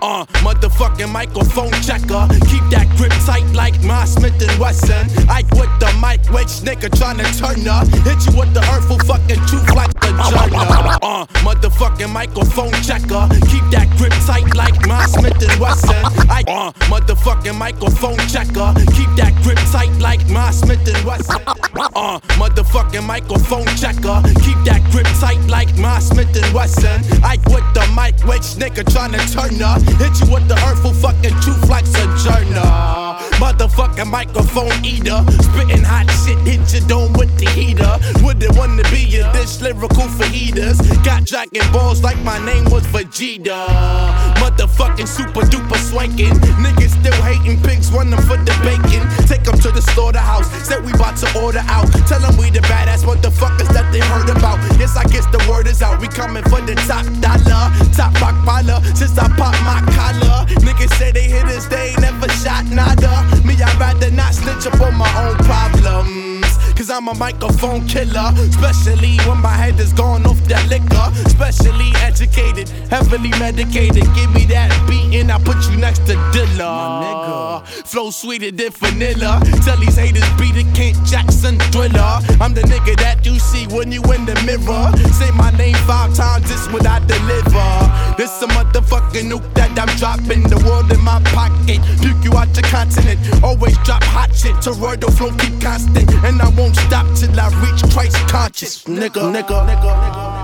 Uh, 0.00 0.24
motherfucking 0.46 1.10
microphone 1.10 1.72
checker. 1.82 2.28
Keep 2.46 2.70
that 2.70 2.86
grip 2.96 3.10
tight 3.26 3.50
like 3.52 3.82
my 3.82 4.04
Smith 4.04 4.40
and 4.40 4.60
Wesson. 4.60 5.10
Ike 5.28 5.50
with 5.58 5.72
the 5.80 5.90
mic, 6.00 6.22
which 6.30 6.62
nigga 6.62 6.88
tryna 6.88 7.26
turn 7.36 7.66
up. 7.66 7.88
Hit 8.06 8.24
you 8.26 8.38
with 8.38 8.54
the 8.54 8.62
hurtful 8.62 9.00
fucking 9.00 9.44
truth 9.46 9.74
like 9.74 9.95
a 10.06 10.30
journal. 10.30 10.98
Uh, 11.02 11.26
motherfucking 11.44 12.12
microphone 12.12 12.72
checker. 12.82 13.28
Keep 13.50 13.64
that 13.70 13.88
grip 13.98 14.12
tight 14.26 14.54
like 14.54 14.86
my 14.86 15.04
Smith 15.06 15.40
and 15.42 15.60
Wesson. 15.60 16.04
Ike, 16.30 16.48
uh, 16.48 16.72
motherfucking 16.90 17.56
microphone 17.56 18.18
checker. 18.28 18.72
Keep 18.94 19.10
that 19.16 19.34
grip 19.42 19.58
tight 19.72 19.92
like 20.00 20.26
my 20.28 20.50
Smith 20.50 20.86
and 20.86 21.04
Wesson. 21.04 21.42
Uh, 21.76 22.20
motherfucking 22.40 23.04
microphone 23.04 23.66
checker. 23.76 24.22
Keep 24.44 24.58
that 24.64 24.82
grip 24.90 25.06
tight 25.20 25.42
like 25.48 25.74
my 25.76 25.98
Smith 25.98 26.34
and 26.36 26.54
Wesson. 26.54 27.02
Ike 27.24 27.44
with 27.46 27.66
the 27.74 27.84
mic, 27.94 28.16
which 28.24 28.56
nigga 28.60 28.84
tryna 28.84 29.20
turn 29.32 29.60
up. 29.62 29.82
Hit 30.00 30.20
you 30.20 30.32
with 30.32 30.48
the 30.48 30.56
hurtful 30.56 30.92
fucking 30.94 31.34
truth 31.40 31.68
like 31.68 31.86
Sojourner. 31.86 33.05
Motherfucking 33.38 34.10
microphone 34.10 34.72
eater. 34.84 35.20
Spitting 35.42 35.84
hot 35.84 36.10
shit, 36.24 36.38
hit 36.48 36.72
your 36.72 36.88
dome 36.88 37.12
with 37.12 37.36
the 37.38 37.48
heater. 37.50 37.98
Wouldn't 38.24 38.56
wanna 38.56 38.82
be 38.84 39.16
a 39.18 39.30
dish 39.32 39.60
lyrical 39.60 40.08
for 40.08 40.24
heaters. 40.24 40.80
Got 41.04 41.24
dragon 41.24 41.70
balls 41.72 42.02
like 42.02 42.18
my 42.24 42.38
name 42.44 42.64
was 42.70 42.82
Vegeta. 42.86 44.25
Motherfucking 44.42 45.08
super 45.08 45.42
duper 45.46 45.78
swanking. 45.90 46.34
Niggas 46.62 46.94
still 47.00 47.20
hating 47.22 47.62
pigs, 47.62 47.90
run 47.92 48.10
them 48.10 48.20
for 48.22 48.36
the 48.36 48.54
bacon. 48.64 49.02
Take 49.26 49.44
them 49.44 49.58
to 49.60 49.70
the 49.70 49.82
slaughterhouse. 49.92 50.50
Said 50.66 50.84
we 50.84 50.92
about 50.92 51.16
to 51.18 51.28
order 51.38 51.64
out. 51.66 51.86
Tell 52.06 52.20
them 52.20 52.36
we 52.36 52.50
the 52.50 52.60
badass 52.60 53.04
motherfuckers 53.04 53.68
that 53.72 53.90
they 53.92 54.00
heard 54.00 54.30
about. 54.30 54.58
Yes, 54.78 54.96
I 54.96 55.04
guess 55.04 55.26
the 55.26 55.42
word 55.50 55.66
is 55.66 55.82
out. 55.82 56.00
We 56.00 56.08
coming 56.08 56.44
for 56.44 56.60
the 56.60 56.74
top 56.86 57.06
dollar. 57.20 57.72
Top 57.96 58.12
baller. 58.46 58.80
Since 58.96 59.18
I 59.18 59.28
popped 59.36 59.62
my 59.62 59.80
collar. 59.94 60.46
Niggas 60.62 60.92
say 60.98 61.12
they 61.12 61.28
hit 61.28 61.44
us, 61.46 61.66
they 61.66 61.90
ain't 61.90 62.00
never 62.00 62.28
shot 62.28 62.64
nada. 62.66 63.24
Me, 63.44 63.54
I'd 63.54 63.78
rather 63.78 64.10
not 64.10 64.34
snitch 64.34 64.66
up 64.66 64.80
on 64.80 64.94
my 64.94 65.10
own 65.24 65.36
problems. 65.44 66.35
Cause 66.76 66.90
I'm 66.90 67.08
a 67.08 67.14
microphone 67.14 67.86
killer. 67.88 68.32
Especially 68.36 69.16
when 69.26 69.38
my 69.40 69.52
head 69.52 69.80
is 69.80 69.92
gone 69.92 70.26
off 70.26 70.38
that 70.44 70.68
liquor. 70.68 71.08
Especially 71.26 71.90
educated, 72.02 72.68
heavily 72.90 73.30
medicated. 73.40 74.04
Give 74.14 74.30
me 74.32 74.44
that 74.46 74.70
beat 74.88 75.18
and 75.18 75.32
I 75.32 75.38
put 75.38 75.56
you 75.70 75.78
next 75.78 76.06
to 76.06 76.14
Dilla. 76.32 77.02
nigga 77.02 77.66
Flow 77.86 78.10
sweeter 78.10 78.50
than 78.50 78.70
vanilla. 78.72 79.40
Tell 79.64 79.78
these 79.78 79.96
haters 79.96 80.28
beat 80.38 80.56
it, 80.56 80.68
Kent 80.74 80.96
Jackson 81.06 81.58
thriller. 81.72 82.20
I'm 82.40 82.52
the 82.52 82.62
nigga 82.62 82.96
that 82.98 83.24
you 83.24 83.38
see 83.38 83.66
when 83.68 83.90
you 83.90 84.02
in 84.12 84.26
the 84.26 84.36
mirror. 84.44 84.92
Say 85.12 85.30
my 85.32 85.50
name 85.56 85.76
five 85.86 86.14
times, 86.14 86.48
this 86.48 86.68
what 86.72 86.86
I 86.86 86.98
deliver. 87.06 88.16
This 88.16 88.42
a 88.42 88.46
motherfucking 88.46 89.28
nuke 89.30 89.54
that 89.54 89.76
I'm 89.78 89.88
dropping. 89.96 90.48
The 90.48 90.56
world 90.64 90.90
in 90.92 91.00
my 91.04 91.20
pocket. 91.36 91.80
Puke 92.00 92.24
you 92.24 92.32
out 92.36 92.48
your 92.56 92.64
continent. 92.68 93.20
Always 93.42 93.76
drop 93.84 94.02
hot 94.04 94.34
shit. 94.34 94.56
Toroidal 94.56 95.12
flow 95.16 95.32
keep 95.36 95.60
constant. 95.60 96.08
And 96.24 96.40
I 96.40 96.48
won't 96.66 96.76
stop 96.76 97.06
till 97.14 97.40
I 97.40 97.48
reach 97.62 97.82
Christ 97.92 98.16
conscious. 98.28 98.84
Nigga, 98.84 99.22
nigga, 99.32 99.58
nigga, 99.68 99.92
nigga, 100.02 100.35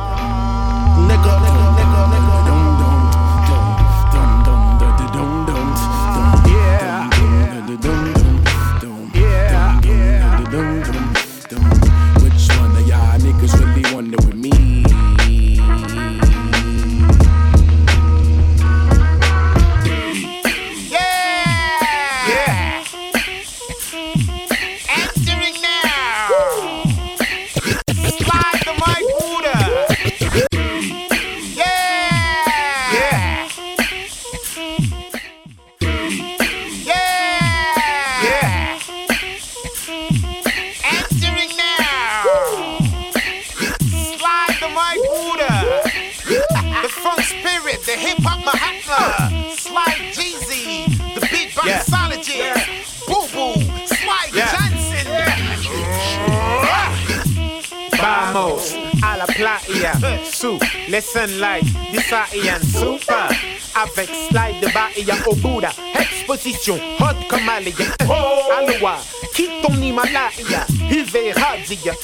Vamos 58.33 58.75
à 59.03 59.19
la 59.19 59.27
playa, 59.27 59.93
sous 60.33 60.59
les 60.89 61.01
sunlight 61.01 61.65
du 61.93 61.99
Saharian 62.01 62.59
Super. 62.63 63.29
Avec 63.75 64.09
slide 64.29 64.61
de 64.61 64.67
Bahia 64.73 65.15
au 65.27 65.35
Bouddha, 65.35 65.71
exposition 65.99 66.79
hot 67.01 67.27
comme 67.29 67.49
Alia. 67.49 67.73
Oh, 68.09 68.53
Aloha, 68.59 68.99
quitte 69.35 69.51
ton 69.63 69.75
Himalaya, 69.81 70.67
hiver 70.93 71.35
radia. 71.35 71.95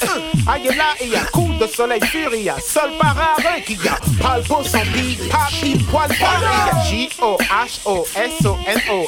Ayelaya, 0.47 1.21
coup 1.31 1.53
de 1.59 1.67
soleil 1.67 2.01
furia, 2.01 2.55
sol 2.59 2.91
pararin 2.99 3.61
qui 3.65 3.77
a. 3.87 3.97
Palpo 4.21 4.63
sans 4.63 4.79
pas 4.79 5.47
pile 5.61 5.83
poil 5.85 6.09
paria. 6.19 6.83
J-O-H-O-S-O-N-O, 6.89 8.17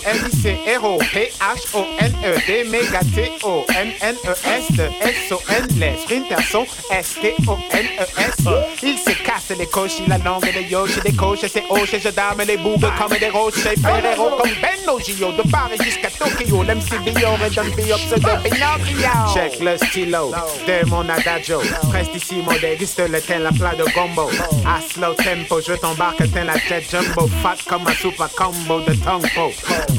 M-I-C-R-O, 0.05 0.97
P-H-O-N-E, 1.13 2.31
D, 2.47 2.63
méga 2.69 2.99
T-O-N-N-E-S, 3.15 4.71
de 4.71 4.83
S-O-N, 5.01 5.67
les 5.77 5.95
sprinters 6.01 6.45
S-T-O-N-E-S. 6.91 8.37
Il 8.83 8.97
se 8.97 9.11
casse 9.23 9.51
les 9.57 9.65
coches, 9.65 9.99
il 10.05 10.11
a 10.11 10.17
langue 10.19 10.51
des 10.53 10.63
yoches, 10.69 10.99
des 11.03 11.13
coches, 11.13 11.45
c'est 11.51 11.63
hoches, 11.69 11.95
je 12.03 12.09
dame 12.09 12.41
les 12.45 12.57
bougres 12.57 12.93
comme 12.97 13.17
des 13.17 13.29
rochers. 13.29 13.75
Ferrero 13.81 14.29
comme 14.37 14.53
Benno 14.61 14.99
Gio, 14.99 15.31
de 15.31 15.43
Paris 15.49 15.77
jusqu'à 15.83 16.09
Tokyo, 16.09 16.63
l'MC 16.63 16.99
Bior 17.03 17.39
et 17.45 17.49
d'un 17.49 17.63
Biop, 17.63 17.99
de 18.09 18.15
Pinocchio. 18.43 19.09
Check 19.33 19.59
le 19.59 19.70
stylo 19.77 20.31
de 20.65 20.85
mon 20.89 21.09
adagio. 21.09 21.61
Prestissimo, 21.89 22.51
déguste 22.59 23.07
le 23.09 23.21
tel 23.21 23.45
un 23.45 23.51
plat 23.51 23.75
de 23.75 23.83
gombo. 23.93 24.29
À 24.65 24.79
slow 24.81 25.13
tempo, 25.13 25.61
je 25.61 25.73
t'embarque 25.73 26.31
tel 26.31 26.45
la 26.45 26.57
jet 26.57 26.83
jumbo. 26.89 27.27
Fat 27.41 27.57
comme 27.67 27.87
un 27.87 27.93
super 27.93 28.29
combo 28.35 28.79
de 28.81 28.93
tongo. 28.95 29.51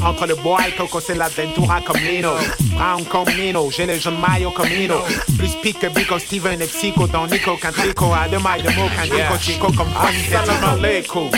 Entre 0.03 0.27
le 0.27 0.35
bois 0.35 0.59
et 0.67 0.71
coco, 0.71 0.99
c'est 0.99 1.15
l'aventura 1.15 1.81
comme 1.81 2.01
Nino. 2.01 2.31
Brown 2.75 3.03
comme 3.05 3.33
Nino, 3.35 3.69
j'ai 3.71 3.85
les 3.85 3.99
jeunes 3.99 4.19
maillots 4.19 4.51
comme 4.51 4.69
Nino. 4.69 5.01
Plus 5.37 5.55
pique 5.61 5.79
que 5.79 5.87
Bico, 5.87 6.19
Steven 6.19 6.61
et 6.61 6.67
Psycho, 6.67 7.07
dans 7.07 7.27
Nico, 7.27 7.55
qu'un 7.57 7.71
tricot. 7.71 8.11
À 8.13 8.27
deux 8.27 8.39
mailles 8.39 8.63
de 8.63 8.69
mots, 8.69 8.89
Nico, 9.03 9.37
Chico 9.39 9.71
comme 9.71 9.89
Assalamu 9.97 10.79
alaikum. 10.79 11.29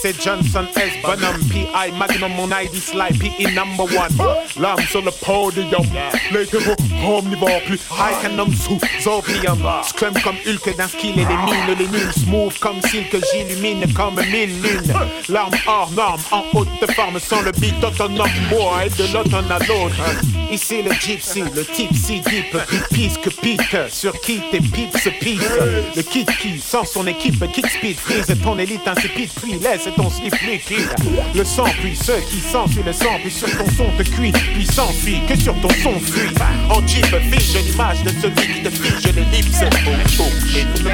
C'est 0.00 0.20
Johnson 0.22 0.66
S. 0.76 0.92
Bonhomme, 1.02 1.42
P.I. 1.50 1.92
Magnum, 1.92 2.32
mon 2.32 2.48
ID 2.48 2.74
slide, 2.80 3.18
P.I. 3.18 3.46
number 3.54 3.84
one. 3.84 4.36
L'âme 4.58 4.80
sur 4.90 5.02
le 5.02 5.10
podium. 5.10 5.86
Les 6.32 6.48
héros 6.54 6.76
omnivores 7.18 7.59
plus 7.60 7.80
high 7.92 8.20
qu'un 8.22 8.38
homme 8.38 8.54
sous 8.54 8.78
opium. 9.08 9.58
Scrum 9.84 10.14
comme 10.22 10.36
Hulk 10.46 10.76
d'un 10.76 10.88
skill 10.88 11.18
et 11.18 11.24
les 11.24 11.24
mines, 11.24 11.78
les 11.78 11.86
nuls. 11.86 12.12
Smooth 12.24 12.58
comme 12.58 12.80
silk, 12.82 13.16
j'illumine 13.32 13.92
comme 13.94 14.16
mille 14.16 14.60
lunes. 14.62 14.94
L'arme 15.28 15.54
hors 15.66 15.90
norme, 15.92 16.20
en 16.32 16.44
haute 16.54 16.68
forme, 16.94 17.18
sans 17.20 17.42
le 17.42 17.52
beat 17.52 17.82
autonome. 17.84 18.28
Boy, 18.48 18.90
de 18.98 19.12
l'automne 19.12 19.50
à 19.50 19.58
l'autre. 19.60 20.02
Ici 20.50 20.82
le 20.82 20.92
gypsy, 20.92 21.44
le 21.54 21.64
tipsy 21.64 22.20
deep, 22.20 22.56
pipis 22.68 23.12
que 23.22 23.30
pite, 23.30 23.90
sur 23.92 24.20
qui 24.20 24.40
tes 24.50 24.60
pipes 24.60 24.98
se. 24.98 25.10
Le 25.20 26.02
kit 26.02 26.24
qui, 26.40 26.58
sans 26.60 26.84
son 26.84 27.06
équipe, 27.06 27.44
kick 27.52 27.66
speed, 27.68 27.96
freeze 27.96 28.34
ton 28.42 28.58
élite 28.58 28.86
insipide, 28.86 29.30
puis 29.42 29.52
laisse 29.58 29.88
ton 29.96 30.08
slip 30.10 30.34
liquide. 30.40 30.88
Le 31.34 31.44
sang, 31.44 31.66
puis 31.80 31.94
ceux 31.94 32.20
qui 32.30 32.40
s'enfuient 32.40 32.82
le 32.84 32.92
sang, 32.92 33.18
puis 33.22 33.30
sur 33.30 33.48
ton 33.56 33.66
son 33.76 33.90
te 33.98 34.02
cuit, 34.02 34.32
puis 34.32 34.66
s'enfuit, 34.66 35.20
que 35.28 35.36
sur 35.38 35.54
ton 35.60 35.68
son 35.82 36.00
fuit. 36.00 36.34
En 36.70 36.86
jeep, 36.86 37.06
fige 37.50 37.64
l'image 37.64 38.02
de 38.02 38.10
celui 38.10 38.54
qui 38.54 38.62
te 38.62 38.70
fige 38.70 39.12
l'ellipse. 39.14 39.62
Et 39.62 40.64
tout 40.76 40.84
le 40.84 40.90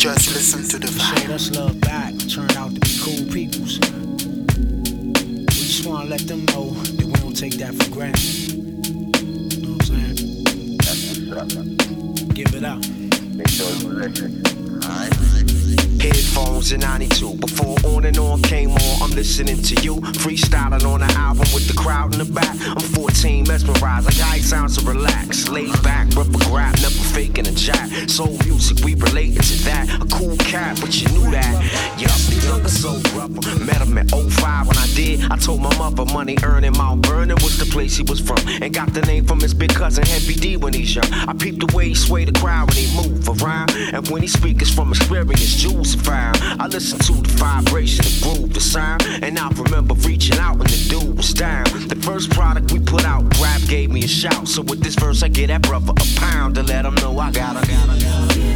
Just 0.00 0.34
listen 0.34 0.66
to 0.66 0.78
the 0.78 0.86
vibe. 0.86 1.18
Showed 1.18 1.30
us 1.30 1.50
love 1.50 1.78
back, 1.82 2.14
turned 2.26 2.56
out 2.56 2.72
to 2.74 2.80
be 2.80 2.88
cool 3.02 3.24
peoples. 3.30 3.78
We 3.78 5.44
just 5.44 5.86
wanna 5.86 6.08
let 6.08 6.20
them 6.26 6.46
know 6.46 6.70
that 6.70 7.04
we 7.04 7.12
don't 7.20 7.36
take 7.36 7.58
that 7.58 7.74
for 7.74 7.90
granted. 7.90 8.49
Give 11.48 12.54
it 12.54 12.64
up. 12.64 12.86
Make 13.34 13.48
sure 13.48 13.70
you 13.76 13.88
listen. 13.88 14.59
Headphones 16.00 16.72
in 16.72 16.80
92. 16.80 17.34
Before 17.36 17.76
on 17.84 18.06
and 18.06 18.16
on 18.16 18.40
came 18.40 18.70
on, 18.70 19.02
I'm 19.02 19.10
listening 19.10 19.60
to 19.62 19.74
you. 19.82 19.96
Freestyling 20.24 20.86
on 20.86 21.00
the 21.00 21.12
album 21.18 21.46
with 21.52 21.68
the 21.68 21.74
crowd 21.74 22.14
in 22.14 22.18
the 22.20 22.32
back. 22.32 22.56
I'm 22.64 22.80
14, 22.80 23.46
mesmerized, 23.46 24.06
like 24.06 24.16
how 24.16 24.34
it 24.34 24.42
sounds 24.42 24.78
to 24.78 24.84
relax. 24.88 25.48
Laid 25.48 25.70
back, 25.82 26.08
rubber 26.16 26.38
grab, 26.48 26.74
never 26.76 27.04
faking 27.12 27.46
a 27.46 27.52
chat. 27.52 28.08
Soul 28.08 28.38
music, 28.44 28.82
we 28.82 28.94
related 28.94 29.42
to 29.42 29.64
that. 29.64 30.00
A 30.00 30.06
cool 30.16 30.36
cat, 30.38 30.80
but 30.80 30.96
you 31.02 31.08
knew 31.08 31.30
that. 31.32 31.52
Yup, 32.00 32.16
the 32.32 32.48
younger 32.48 32.70
soul 32.70 33.00
rubber. 33.12 33.42
Met 33.62 33.82
him 33.82 33.98
at 33.98 34.10
05 34.10 34.68
when 34.68 34.78
I 34.78 34.86
did. 34.94 35.30
I 35.30 35.36
told 35.36 35.60
my 35.60 35.76
mother 35.76 36.06
money 36.06 36.36
earning 36.42 36.72
Mount 36.78 37.04
Vernon 37.04 37.36
was 37.42 37.58
the 37.58 37.66
place 37.66 37.96
he 37.96 38.04
was 38.04 38.20
from. 38.20 38.38
And 38.48 38.72
got 38.72 38.94
the 38.94 39.02
name 39.02 39.26
from 39.26 39.40
his 39.40 39.52
big 39.52 39.74
cousin 39.74 40.06
Heavy 40.06 40.34
D 40.34 40.56
when 40.56 40.72
he's 40.72 40.94
young. 40.94 41.12
I 41.12 41.34
peeped 41.34 41.60
the 41.60 41.76
way 41.76 41.88
he 41.88 41.94
sway 41.94 42.24
the 42.24 42.32
crowd 42.32 42.68
when 42.70 42.78
he 42.78 42.88
move 42.96 43.28
around. 43.28 43.70
And 43.92 44.08
when 44.08 44.22
he 44.22 44.28
speak, 44.28 44.62
it's 44.62 44.72
from 44.72 44.90
experience, 44.90 45.60
jewels 45.90 46.06
found. 46.06 46.36
I 46.60 46.66
listen 46.66 46.98
to 46.98 47.12
the 47.12 47.34
vibration, 47.36 48.04
the 48.04 48.20
groove, 48.22 48.54
the 48.54 48.60
sound, 48.60 49.02
and 49.22 49.38
I 49.38 49.48
remember 49.50 49.94
reaching 50.06 50.38
out 50.38 50.58
when 50.58 50.66
the 50.68 50.86
dude 50.88 51.16
was 51.16 51.32
down. 51.32 51.64
The 51.88 51.96
first 51.96 52.30
product 52.30 52.72
we 52.72 52.80
put 52.80 53.04
out, 53.04 53.22
rap 53.40 53.60
gave 53.68 53.90
me 53.90 54.04
a 54.04 54.08
shout. 54.08 54.48
So 54.48 54.62
with 54.62 54.80
this 54.80 54.94
verse, 54.94 55.22
I 55.22 55.28
get 55.28 55.48
that 55.48 55.62
brother 55.62 55.92
a 55.92 56.18
pound 56.18 56.54
to 56.56 56.62
let 56.62 56.84
him 56.84 56.94
know 56.96 57.18
I 57.18 57.30
got 57.30 57.56
a. 57.56 58.49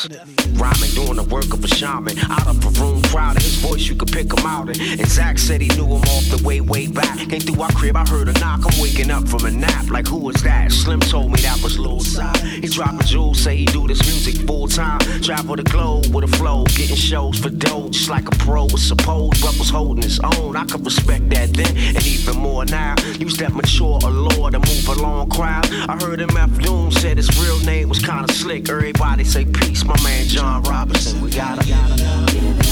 Rhyming, 0.00 0.90
doing 0.94 1.16
the 1.16 1.26
work 1.30 1.52
of 1.52 1.62
a 1.62 1.68
shaman. 1.68 2.18
Out 2.20 2.46
of 2.46 2.64
a 2.64 2.80
room 2.80 2.99
crowded, 3.10 3.42
his 3.42 3.56
voice, 3.56 3.88
you 3.88 3.96
could 3.96 4.12
pick 4.12 4.32
him 4.32 4.46
out. 4.46 4.68
And, 4.68 4.80
and 4.80 5.08
Zach 5.08 5.38
said 5.38 5.60
he 5.60 5.68
knew 5.76 5.86
him 5.86 6.02
off 6.14 6.24
the 6.30 6.40
way, 6.44 6.60
way 6.60 6.86
back. 6.86 7.18
Came 7.28 7.40
through 7.40 7.60
our 7.60 7.72
crib, 7.72 7.96
I 7.96 8.06
heard 8.08 8.28
a 8.28 8.32
knock. 8.38 8.60
I'm 8.64 8.80
waking 8.80 9.10
up 9.10 9.28
from 9.28 9.44
a 9.44 9.50
nap. 9.50 9.90
Like, 9.90 10.06
who 10.06 10.18
was 10.18 10.36
that? 10.42 10.70
Slim 10.72 11.00
told 11.00 11.32
me 11.32 11.40
that 11.40 11.60
was 11.62 11.78
Lil 11.78 12.00
Sci. 12.00 12.38
He 12.60 12.68
dropping 12.68 13.06
jewels, 13.06 13.40
say 13.40 13.56
he 13.56 13.64
do 13.66 13.86
this 13.88 14.00
music 14.06 14.46
full 14.46 14.68
time. 14.68 15.00
Travel 15.22 15.56
the 15.56 15.64
globe 15.64 16.06
with 16.14 16.24
a 16.24 16.36
flow, 16.36 16.64
getting 16.76 16.96
shows 16.96 17.38
for 17.38 17.50
dough, 17.50 17.88
just 17.90 18.08
like 18.08 18.26
a 18.28 18.36
pro 18.44 18.64
was 18.64 18.82
supposed. 18.82 19.42
But 19.42 19.58
was 19.58 19.70
holding 19.70 20.02
his 20.02 20.20
own. 20.20 20.56
I 20.56 20.64
could 20.64 20.84
respect 20.84 21.28
that 21.30 21.52
then, 21.52 21.76
and 21.76 22.06
even 22.06 22.36
more 22.36 22.64
now. 22.64 22.94
Use 23.18 23.36
that 23.38 23.52
mature 23.54 23.98
allure 24.04 24.50
to 24.50 24.58
move 24.58 24.88
along 24.88 25.30
crowd. 25.30 25.66
I 25.88 25.96
heard 26.00 26.20
him 26.20 26.36
after 26.36 26.60
Doom 26.62 26.92
said 26.92 27.16
his 27.16 27.30
real 27.40 27.58
name 27.60 27.88
was 27.88 27.98
kinda 27.98 28.32
slick. 28.32 28.68
Everybody 28.68 29.24
say 29.24 29.44
peace, 29.44 29.84
my 29.84 30.00
man 30.02 30.26
John 30.26 30.62
Robinson. 30.62 31.20
We 31.20 31.30
gotta, 31.30 31.66
gotta, 31.68 32.69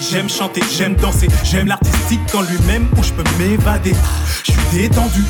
j'aime 0.00 0.28
chanter, 0.28 0.62
j'aime 0.76 0.94
danser. 0.94 1.28
J'aime 1.44 1.66
l'artistique 1.66 2.20
quand 2.30 2.42
lui-même 2.42 2.86
où 2.96 3.02
je 3.02 3.12
peux 3.12 3.24
m'évader. 3.38 3.94
Je 4.44 4.52
suis 4.52 4.60
détendu, 4.72 5.22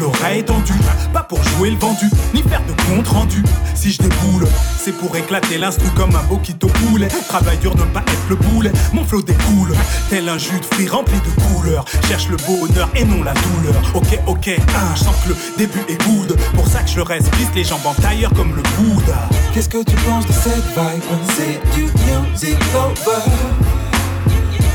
l'oreille 0.00 0.44
tendue. 0.44 0.74
Pas 1.12 1.22
pour 1.22 1.42
jouer 1.42 1.70
le 1.70 1.76
vendu, 1.78 2.06
ni 2.32 2.42
faire 2.42 2.62
de 2.66 2.72
compte 2.84 3.08
rendu. 3.08 3.42
Si 3.74 3.92
je 3.92 4.02
déboule, 4.02 4.46
c'est 4.78 4.92
pour 4.92 5.14
éclater 5.16 5.58
l'instru 5.58 5.88
comme 5.96 6.14
un 6.14 6.22
boquito 6.24 6.68
poulet. 6.68 7.08
Travail 7.28 7.58
dur, 7.58 7.74
ne 7.76 7.84
pas 7.84 8.00
être 8.00 8.28
le 8.28 8.36
boulet. 8.36 8.72
Mon 8.92 9.04
flow 9.04 9.22
découle, 9.22 9.74
tel 10.10 10.28
un 10.28 10.38
jus 10.38 10.58
de 10.60 10.64
fruits 10.64 10.88
rempli 10.88 11.18
de 11.18 11.42
couleurs. 11.42 11.84
Cherche 12.08 12.28
le 12.28 12.36
bonheur 12.36 12.88
et 12.94 13.04
non 13.04 13.22
la 13.22 13.34
douleur. 13.34 13.82
Ok, 13.94 14.18
ok, 14.26 14.48
hein, 14.48 14.94
je 14.96 15.04
que 15.04 15.28
le 15.30 15.36
début 15.56 15.84
est 15.88 16.02
good. 16.04 16.36
Pour 16.54 16.68
ça 16.68 16.82
que 16.82 16.90
je 16.90 16.96
le 16.96 17.02
respire, 17.02 17.48
les 17.54 17.64
jambes 17.64 17.86
en 17.86 17.94
tailleur 17.94 18.32
comme 18.34 18.54
le 18.54 18.62
Bouddha. 18.76 19.28
Qu'est-ce 19.52 19.68
que 19.68 19.82
tu 19.82 19.96
penses 19.96 20.26
de 20.26 20.32
cette 20.32 20.66
vibe? 20.74 21.02
C'est 21.36 21.60
du 21.76 21.84
music 21.84 22.58
lover. 22.72 23.83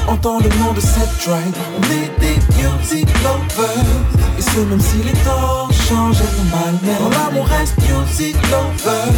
Entends 0.09 0.39
le 0.39 0.49
nom 0.57 0.73
de 0.73 0.79
cette 0.79 1.19
tribe. 1.19 1.55
On 1.77 1.83
est 1.83 2.19
des 2.19 2.35
music 2.57 3.07
lovers. 3.21 4.39
Et 4.39 4.41
ce 4.41 4.59
même 4.61 4.79
si 4.79 4.97
les 5.03 5.13
temps 5.23 5.68
malmènent. 5.93 6.99
Dans 6.99 7.09
l'amour 7.09 7.45
reste 7.47 7.75
music 7.77 8.35
lover. 8.51 9.11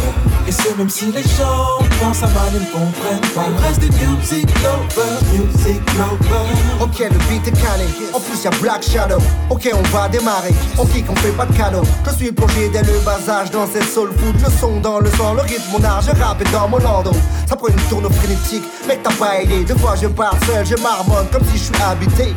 Et 0.46 0.52
ce 0.52 0.74
même 0.76 0.90
si 0.90 1.06
les 1.12 1.22
gens 1.22 1.78
pensent 2.00 2.22
à 2.22 2.26
mal 2.28 2.50
et 2.54 2.60
ne 2.60 2.64
comprennent 2.72 3.32
pas. 3.34 3.46
On 3.46 3.62
reste 3.62 3.80
des 3.80 3.90
music 4.06 4.48
lovers, 4.62 5.22
music 5.32 5.80
lovers. 5.94 6.80
Ok, 6.80 6.98
le 6.98 7.18
beat 7.28 7.46
est 7.46 7.62
calé. 7.62 7.84
En 8.12 8.20
plus, 8.20 8.42
y'a 8.44 8.50
Black 8.60 8.82
Shadow. 8.82 9.18
Ok, 9.50 9.70
on 9.72 9.96
va 9.96 10.08
démarrer. 10.08 10.54
On 10.78 10.86
kick, 10.86 11.04
on 11.08 11.16
fait 11.16 11.30
pas 11.30 11.46
de 11.46 11.56
cadeau. 11.56 11.82
Je 12.06 12.16
suis 12.16 12.32
plongé 12.32 12.68
dès 12.68 12.82
le 12.82 12.98
bas 13.04 13.18
âge 13.28 13.50
dans 13.50 13.66
cette 13.66 13.88
soul 13.88 14.10
food. 14.18 14.40
Le 14.40 14.50
son 14.60 14.80
dans 14.80 15.00
le 15.00 15.10
sang, 15.10 15.34
le 15.34 15.42
rythme, 15.42 15.72
mon 15.72 15.84
art. 15.84 16.02
Je 16.02 16.10
rappe 16.20 16.42
dans 16.52 16.68
mon 16.68 16.78
landau. 16.78 17.12
Ça 17.48 17.56
prend 17.56 17.68
une 17.68 17.76
tourne 17.88 18.10
frénétique. 18.12 18.64
Mec, 18.88 19.00
t'as 19.02 19.14
pas 19.14 19.42
idée. 19.42 19.64
Deux 19.64 19.76
fois, 19.76 19.94
je 20.00 20.08
pars 20.08 20.36
seul, 20.46 20.66
je 20.66 20.76
marmonne 20.82 21.26
comme 21.32 21.44
si 21.52 21.58
je 21.58 21.64
suis 21.64 21.82
habité. 21.82 22.34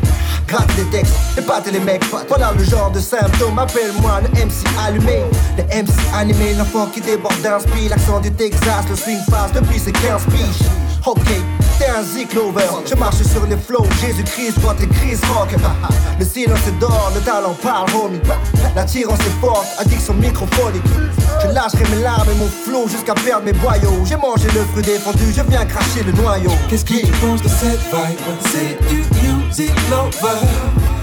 Gratte 0.48 0.76
des 0.76 0.84
textes, 0.86 1.16
et 1.38 1.42
pâte 1.42 1.72
les 1.72 1.80
mecs. 1.80 2.04
Voilà 2.28 2.54
le 2.56 2.64
genre 2.64 2.92
de 2.92 3.00
symptômes. 3.00 3.58
Appelle-moi 3.58 4.22
le 4.26 4.46
MC 4.46 4.66
allumé. 4.86 5.24
Le 5.58 5.64
MC 5.64 5.94
animé, 6.14 6.54
l'enfant 6.54 6.88
qui 6.88 7.02
déborde 7.02 7.40
d'inspi. 7.42 7.90
L'accent 7.90 8.20
du 8.20 8.32
Texas, 8.32 8.86
le 8.90 8.96
swing 8.96 9.20
fast 9.30 9.54
depuis 9.54 9.80
ses 9.80 9.92
15 9.92 10.26
piges. 10.26 10.68
Ok, 11.06 11.22
t'es 11.78 11.88
un 11.88 12.04
zik 12.04 12.34
lover. 12.34 12.66
Je 12.90 12.96
marche 12.96 13.22
sur 13.22 13.46
les 13.46 13.58
flows, 13.58 13.86
Jésus-Christ, 14.02 14.60
toi 14.60 14.76
t'es 14.78 14.88
Chris 14.88 15.18
Rock. 15.34 15.50
Le 16.20 16.26
silence 16.26 16.66
est 16.68 16.80
d'or, 16.80 17.12
le 17.14 17.22
talent 17.22 17.56
parle, 17.62 17.90
homie. 17.94 18.20
L'attirance 18.76 19.20
est 19.20 19.40
forte, 19.42 19.68
addiction 19.78 20.14
microphonique. 20.16 20.82
Je 21.44 21.54
lâcherai 21.54 21.84
mes 21.96 22.02
larmes 22.02 22.30
et 22.32 22.36
mon 22.36 22.48
flow 22.48 22.88
jusqu'à 22.88 23.14
perdre 23.14 23.46
mes 23.46 23.54
boyaux. 23.54 24.04
J'ai 24.06 24.16
mangé 24.16 24.48
le 24.56 24.64
fruit 24.72 24.82
défendu, 24.82 25.26
je 25.36 25.42
viens 25.44 25.66
cracher 25.66 26.04
le 26.04 26.14
noyau. 26.14 26.52
Qu'est-ce 26.70 26.86
qu'il 26.86 27.12
pense 27.12 27.42
de 27.44 27.50
cette 27.50 27.82
vibe? 27.92 28.20
C'est 28.52 28.90
du 28.90 29.04
music 29.22 29.74
lover. 29.92 30.95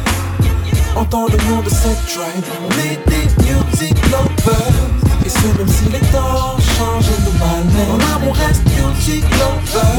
Entends 0.94 1.26
le 1.26 1.36
nom 1.50 1.62
de 1.62 1.68
cette 1.70 2.06
tribe. 2.06 2.44
On 2.64 2.70
est 2.78 2.98
des 3.08 3.26
music 3.42 3.96
lovers. 4.10 4.90
Et 5.24 5.28
ce 5.28 5.46
même 5.58 5.68
si 5.68 5.84
les 5.84 6.00
temps 6.10 6.56
changent 6.76 7.08
et 7.08 7.20
nous 7.24 7.38
malmènent. 7.38 7.88
Dans 7.88 7.98
l'amour 7.98 8.36
reste 8.36 8.62
music 8.66 9.24
lover. 9.30 9.98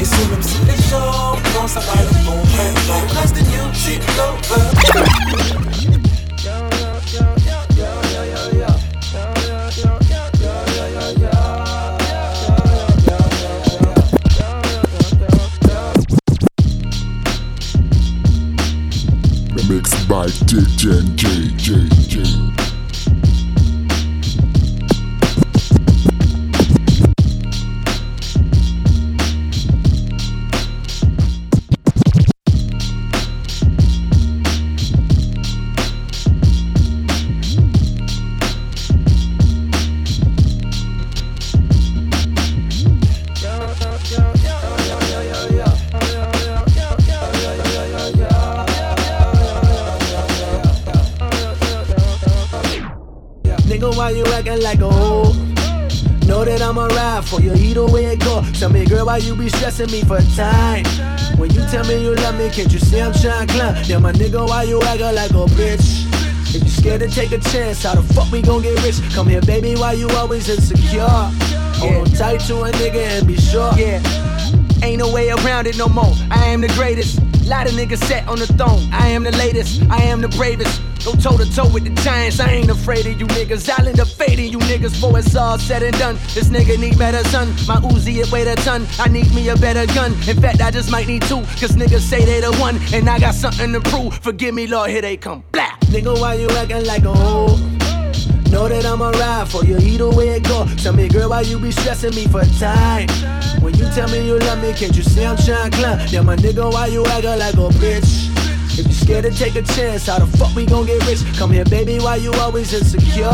Et 0.00 0.04
ce 0.04 0.16
même 0.16 0.42
si 0.42 0.58
les 0.66 0.82
gens 0.88 1.36
pensent 1.54 1.76
à 1.76 1.80
mal 1.80 2.06
pas. 2.06 2.30
On 2.88 3.20
reste 3.20 3.34
des 3.34 3.42
music 3.42 4.00
lovers. 4.16 5.79
Mixed 20.20 20.40
by 20.40 20.52
DJ 20.52 20.98
and 20.98 21.18
JJ. 21.18 21.90
Nigga, 22.10 22.49
acting 54.50 54.64
like 54.64 54.80
a 54.80 54.90
hoe? 54.90 55.32
Know 56.26 56.44
that 56.44 56.62
I'ma 56.62 56.86
ride 56.86 57.24
for 57.24 57.40
you 57.40 57.52
either 57.54 57.86
way 57.86 58.06
it 58.06 58.20
go. 58.20 58.42
Tell 58.54 58.70
me, 58.70 58.84
girl, 58.84 59.06
why 59.06 59.18
you 59.18 59.34
be 59.34 59.48
stressing 59.48 59.90
me 59.90 60.02
for 60.02 60.20
time? 60.36 60.84
When 61.38 61.52
you 61.52 61.64
tell 61.66 61.86
me 61.86 62.02
you 62.02 62.14
love 62.14 62.36
me, 62.38 62.50
can't 62.50 62.72
you 62.72 62.78
see 62.78 63.00
I'm 63.00 63.12
trying 63.12 63.46
to 63.46 63.54
climb? 63.54 63.84
Yeah, 63.84 63.98
my 63.98 64.12
nigga, 64.12 64.46
why 64.48 64.64
you 64.64 64.80
acting 64.82 65.14
like 65.14 65.30
a 65.30 65.46
bitch? 65.56 66.06
If 66.54 66.62
you 66.64 66.70
scared 66.70 67.00
to 67.00 67.08
take 67.08 67.32
a 67.32 67.38
chance, 67.38 67.82
how 67.82 67.94
the 67.94 68.02
fuck 68.14 68.30
we 68.30 68.42
gon' 68.42 68.62
get 68.62 68.82
rich? 68.82 69.00
Come 69.14 69.28
here, 69.28 69.40
baby, 69.40 69.74
why 69.74 69.92
you 69.92 70.08
always 70.10 70.48
insecure? 70.48 71.06
Hold 71.80 72.08
on 72.08 72.14
tight 72.14 72.40
to 72.40 72.62
a 72.62 72.72
nigga 72.72 73.02
and 73.18 73.26
be 73.26 73.36
sure. 73.36 73.72
Yeah. 73.76 74.02
Ain't 74.82 74.98
no 74.98 75.12
way 75.12 75.30
around 75.30 75.66
it 75.66 75.76
no 75.76 75.88
more. 75.88 76.12
I 76.30 76.46
am 76.46 76.60
the 76.60 76.68
greatest. 76.68 77.20
Lot 77.46 77.66
of 77.66 77.72
niggas 77.72 78.02
set 78.04 78.26
on 78.28 78.38
the 78.38 78.46
throne. 78.46 78.88
I 78.92 79.08
am 79.08 79.24
the 79.24 79.32
latest. 79.32 79.82
I 79.90 80.02
am 80.02 80.20
the 80.20 80.28
bravest. 80.28 80.80
Go 81.04 81.12
toe 81.14 81.36
to 81.38 81.50
toe 81.50 81.68
with 81.72 81.84
the 81.84 82.02
giants. 82.02 82.40
I 82.40 82.50
ain't 82.50 82.70
afraid 82.70 83.06
of 83.06 83.18
you 83.18 83.26
niggas. 83.28 83.68
I'll 83.70 83.88
end 83.88 84.00
up 84.00 84.08
fading 84.08 84.52
you 84.52 84.58
niggas 84.58 84.92
before 84.92 85.18
it's 85.18 85.34
all 85.34 85.58
said 85.58 85.82
and 85.82 85.98
done. 85.98 86.16
This 86.34 86.48
nigga 86.48 86.78
need 86.78 86.98
better 86.98 87.24
son. 87.30 87.48
My 87.66 87.76
Uzi 87.76 88.16
it 88.16 88.30
weigh 88.30 88.46
a 88.46 88.56
ton. 88.56 88.86
I 88.98 89.08
need 89.08 89.32
me 89.34 89.48
a 89.48 89.56
better 89.56 89.86
gun. 89.94 90.12
In 90.28 90.40
fact, 90.40 90.60
I 90.60 90.70
just 90.70 90.90
might 90.90 91.06
need 91.06 91.22
two. 91.22 91.40
Cause 91.58 91.76
niggas 91.76 92.00
say 92.00 92.24
they 92.24 92.40
the 92.40 92.52
one. 92.56 92.78
And 92.92 93.08
I 93.08 93.18
got 93.18 93.34
something 93.34 93.72
to 93.72 93.80
prove. 93.80 94.18
Forgive 94.18 94.54
me, 94.54 94.66
Lord, 94.66 94.90
here 94.90 95.00
they 95.00 95.16
come. 95.16 95.42
Blah. 95.52 95.70
Nigga, 95.92 96.20
why 96.20 96.34
you 96.34 96.48
acting 96.50 96.84
like 96.84 97.04
a 97.04 97.14
hoe? 97.14 97.56
Know 98.50 98.68
that 98.68 98.84
I'ma 98.84 99.10
ride 99.10 99.48
for 99.48 99.64
you 99.64 99.78
either 99.78 100.10
way 100.10 100.30
it 100.30 100.44
go. 100.44 100.66
Tell 100.76 100.92
me, 100.92 101.08
girl, 101.08 101.30
why 101.30 101.42
you 101.42 101.58
be 101.58 101.70
stressing 101.70 102.14
me 102.14 102.26
for 102.26 102.44
time? 102.58 103.08
When 103.62 103.74
you 103.74 103.84
tell 103.94 104.08
me 104.08 104.26
you 104.26 104.38
love 104.38 104.60
me, 104.60 104.72
can't 104.72 104.94
you 104.94 105.02
see 105.02 105.24
I'm 105.24 105.36
trying 105.36 105.70
to 105.70 105.76
climb? 105.76 106.08
Yeah, 106.08 106.22
my 106.22 106.36
nigga, 106.36 106.70
why 106.72 106.86
you 106.86 107.06
acting 107.06 107.38
like 107.38 107.54
a 107.54 107.68
bitch? 107.78 108.39
If 108.80 108.86
you 108.86 108.94
scared 108.94 109.24
to 109.24 109.30
take 109.30 109.56
a 109.56 109.62
chance, 109.62 110.06
how 110.06 110.20
the 110.20 110.38
fuck 110.38 110.54
we 110.56 110.64
gon' 110.64 110.86
get 110.86 111.06
rich? 111.06 111.20
Come 111.36 111.50
here, 111.50 111.66
baby, 111.66 111.98
why 111.98 112.16
you 112.16 112.32
always 112.40 112.72
insecure? 112.72 113.28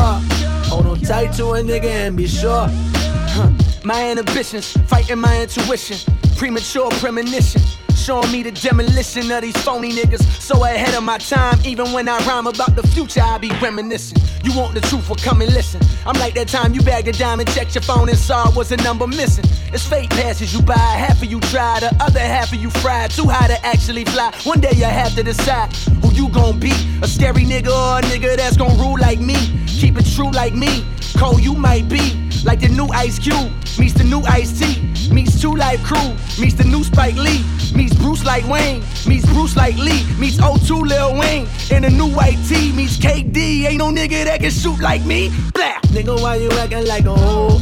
Hold 0.67 0.87
on 0.87 0.99
tight 0.99 1.35
to 1.35 1.45
a 1.53 1.63
nigga 1.63 1.85
and 1.85 2.17
be 2.17 2.27
sure. 2.27 2.67
Huh. 2.69 3.53
My 3.85 4.11
inhibitions, 4.11 4.73
fighting 4.89 5.21
my 5.21 5.43
intuition, 5.43 5.99
premature 6.37 6.91
premonition. 6.99 7.63
Showing 7.95 8.33
me 8.33 8.43
the 8.43 8.51
demolition 8.51 9.31
of 9.31 9.43
these 9.43 9.57
phony 9.59 9.93
niggas. 9.93 10.23
So 10.41 10.65
ahead 10.65 10.95
of 10.97 11.05
my 11.05 11.19
time, 11.19 11.61
even 11.65 11.93
when 11.93 12.09
I 12.09 12.19
rhyme 12.27 12.49
about 12.49 12.75
the 12.75 12.83
future, 12.89 13.23
I 13.23 13.39
be 13.39 13.51
reminiscing. 13.63 14.21
You 14.43 14.53
want 14.59 14.75
the 14.75 14.81
truth, 14.81 15.09
well 15.09 15.17
come 15.17 15.43
and 15.43 15.55
listen. 15.55 15.81
I'm 16.07 16.19
like 16.21 16.35
that 16.35 16.47
time 16.47 16.73
you 16.73 16.83
bagged 16.83 17.09
a 17.09 17.13
diamond, 17.13 17.51
checked 17.51 17.75
your 17.75 17.83
phone 17.83 18.09
and 18.09 18.17
saw 18.17 18.49
was 18.55 18.71
a 18.71 18.77
number 18.77 19.09
missing. 19.09 19.45
It's 19.73 19.85
fake 19.85 20.11
passes 20.11 20.55
you 20.55 20.63
buy, 20.63 20.75
half 20.75 21.21
of 21.21 21.29
you 21.29 21.41
try, 21.41 21.81
the 21.81 21.95
other 22.01 22.21
half 22.21 22.53
of 22.53 22.61
you 22.61 22.71
fried. 22.71 23.11
Too 23.11 23.27
high 23.27 23.49
to 23.49 23.67
actually 23.67 24.05
fly. 24.05 24.33
One 24.45 24.61
day 24.61 24.73
you 24.75 24.85
have 24.85 25.15
to 25.17 25.25
decide 25.25 25.73
who 26.03 26.13
you 26.13 26.29
gon' 26.29 26.61
be. 26.61 26.73
A 27.03 27.09
scary 27.09 27.43
nigga 27.45 27.69
or 27.69 27.99
a 27.99 28.03
nigga 28.03 28.37
that's 28.37 28.57
gon' 28.57 28.79
rule 28.79 28.97
like 29.01 29.19
me. 29.19 29.37
Keep 29.67 29.99
it 29.99 30.07
true 30.07 30.31
like 30.31 30.55
me. 30.55 30.87
Cold 31.17 31.43
you 31.43 31.55
might 31.55 31.89
be. 31.89 32.26
Like 32.47 32.61
the 32.61 32.69
new 32.69 32.87
Ice 32.93 33.19
Cube 33.19 33.51
meets 33.77 33.95
the 33.95 34.05
new 34.05 34.23
Ice 34.23 34.57
T. 34.57 34.81
Meets 35.13 35.41
Two 35.41 35.57
Live 35.57 35.83
Crew 35.83 36.15
meets 36.39 36.55
the 36.55 36.63
new 36.63 36.85
Spike 36.85 37.17
Lee. 37.17 37.43
Meets 37.75 37.95
Bruce 37.97 38.25
like 38.25 38.47
Wayne. 38.47 38.85
Meets 39.05 39.27
Bruce 39.27 39.57
like 39.57 39.77
Lee. 39.77 40.07
Meets 40.17 40.37
O2 40.37 40.87
Lil 40.87 41.19
Wayne. 41.19 41.49
In 41.73 41.83
the 41.83 41.91
new 41.91 42.07
white 42.07 42.39
tee. 42.47 42.71
Meets 42.71 42.99
KD. 42.99 43.67
Ain't 43.67 43.79
no 43.79 43.91
nigga 43.91 44.25
that 44.27 44.41
can 44.41 44.53
shoot 44.53 44.79
like 44.79 45.05
me. 45.05 45.31
Blah. 45.55 45.81
Nigga, 45.91 46.23
why 46.23 46.37
you 46.37 46.49
acting 46.53 46.87
like 46.87 47.05
a 47.05 47.17
hoe? 47.17 47.59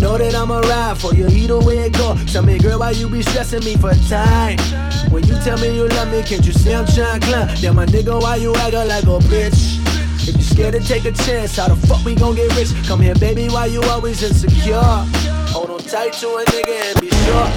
Know 0.00 0.18
that 0.18 0.34
I'ma 0.34 0.58
ride 0.58 0.98
for 0.98 1.14
you 1.14 1.28
either 1.28 1.60
way 1.60 1.78
it 1.86 1.92
go. 1.92 2.16
Tell 2.26 2.42
me, 2.42 2.58
girl, 2.58 2.80
why 2.80 2.90
you 2.90 3.08
be 3.08 3.22
stressing 3.22 3.64
me 3.64 3.76
for 3.76 3.94
time? 4.08 4.58
When 5.12 5.24
you 5.28 5.38
tell 5.44 5.56
me 5.60 5.72
you 5.72 5.86
love 5.86 6.10
me, 6.10 6.24
can't 6.24 6.44
you 6.44 6.52
see 6.52 6.74
I'm 6.74 6.84
trying 6.84 7.20
to 7.20 7.26
climb? 7.26 7.76
My 7.76 7.86
nigga, 7.86 8.20
why 8.20 8.36
you 8.36 8.54
acting 8.56 8.88
like 8.88 9.04
a 9.04 9.18
bitch? 9.30 9.83
If 10.24 10.40
you 10.40 10.42
scared 10.42 10.72
to 10.72 10.80
take 10.80 11.04
a 11.04 11.12
chance, 11.12 11.60
how 11.60 11.68
the 11.68 11.76
fuck 11.84 12.00
we 12.00 12.14
gon' 12.14 12.34
get 12.34 12.48
rich? 12.56 12.72
Come 12.88 13.04
here, 13.04 13.14
baby, 13.14 13.52
why 13.52 13.66
you 13.66 13.82
always 13.92 14.22
insecure? 14.24 14.80
Hold 15.52 15.68
on 15.68 15.84
tight 15.84 16.16
to 16.24 16.40
a 16.40 16.44
nigga 16.48 16.76
and 16.80 16.96
be 16.96 17.12
sure. 17.28 17.48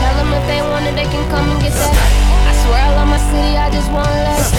Tell 0.00 0.14
them 0.16 0.32
if 0.32 0.44
they 0.48 0.64
want 0.64 0.88
it, 0.88 0.96
they 0.96 1.04
can 1.04 1.20
come 1.28 1.44
and 1.52 1.60
get 1.60 1.76
that. 1.76 1.92
I 2.48 2.52
swear 2.64 2.80
I 2.80 2.96
love 2.96 3.12
my 3.12 3.20
city, 3.28 3.60
I 3.60 3.68
just 3.68 3.92
want 3.92 4.08
less. 4.08 4.56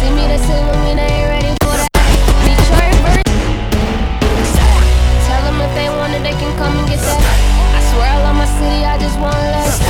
See 0.00 0.08
me, 0.08 0.24
they 0.24 0.40
say 0.40 0.56
when 0.56 0.80
we 0.88 0.96
ain't 0.96 1.28
ready 1.28 1.52
for 1.60 1.76
that. 1.76 1.92
Detroit 2.48 2.96
verse. 3.04 3.36
Tell 5.28 5.42
them 5.44 5.60
if 5.60 5.72
they 5.76 5.92
want 5.92 6.16
it, 6.16 6.24
they 6.24 6.32
can 6.32 6.48
come 6.56 6.80
and 6.80 6.88
get 6.88 7.04
that. 7.04 7.20
I 7.76 7.84
swear 7.92 8.08
I 8.08 8.24
love 8.24 8.40
my 8.40 8.48
city, 8.56 8.88
I 8.88 8.96
just 8.96 9.20
want 9.20 9.36
less. 9.36 9.84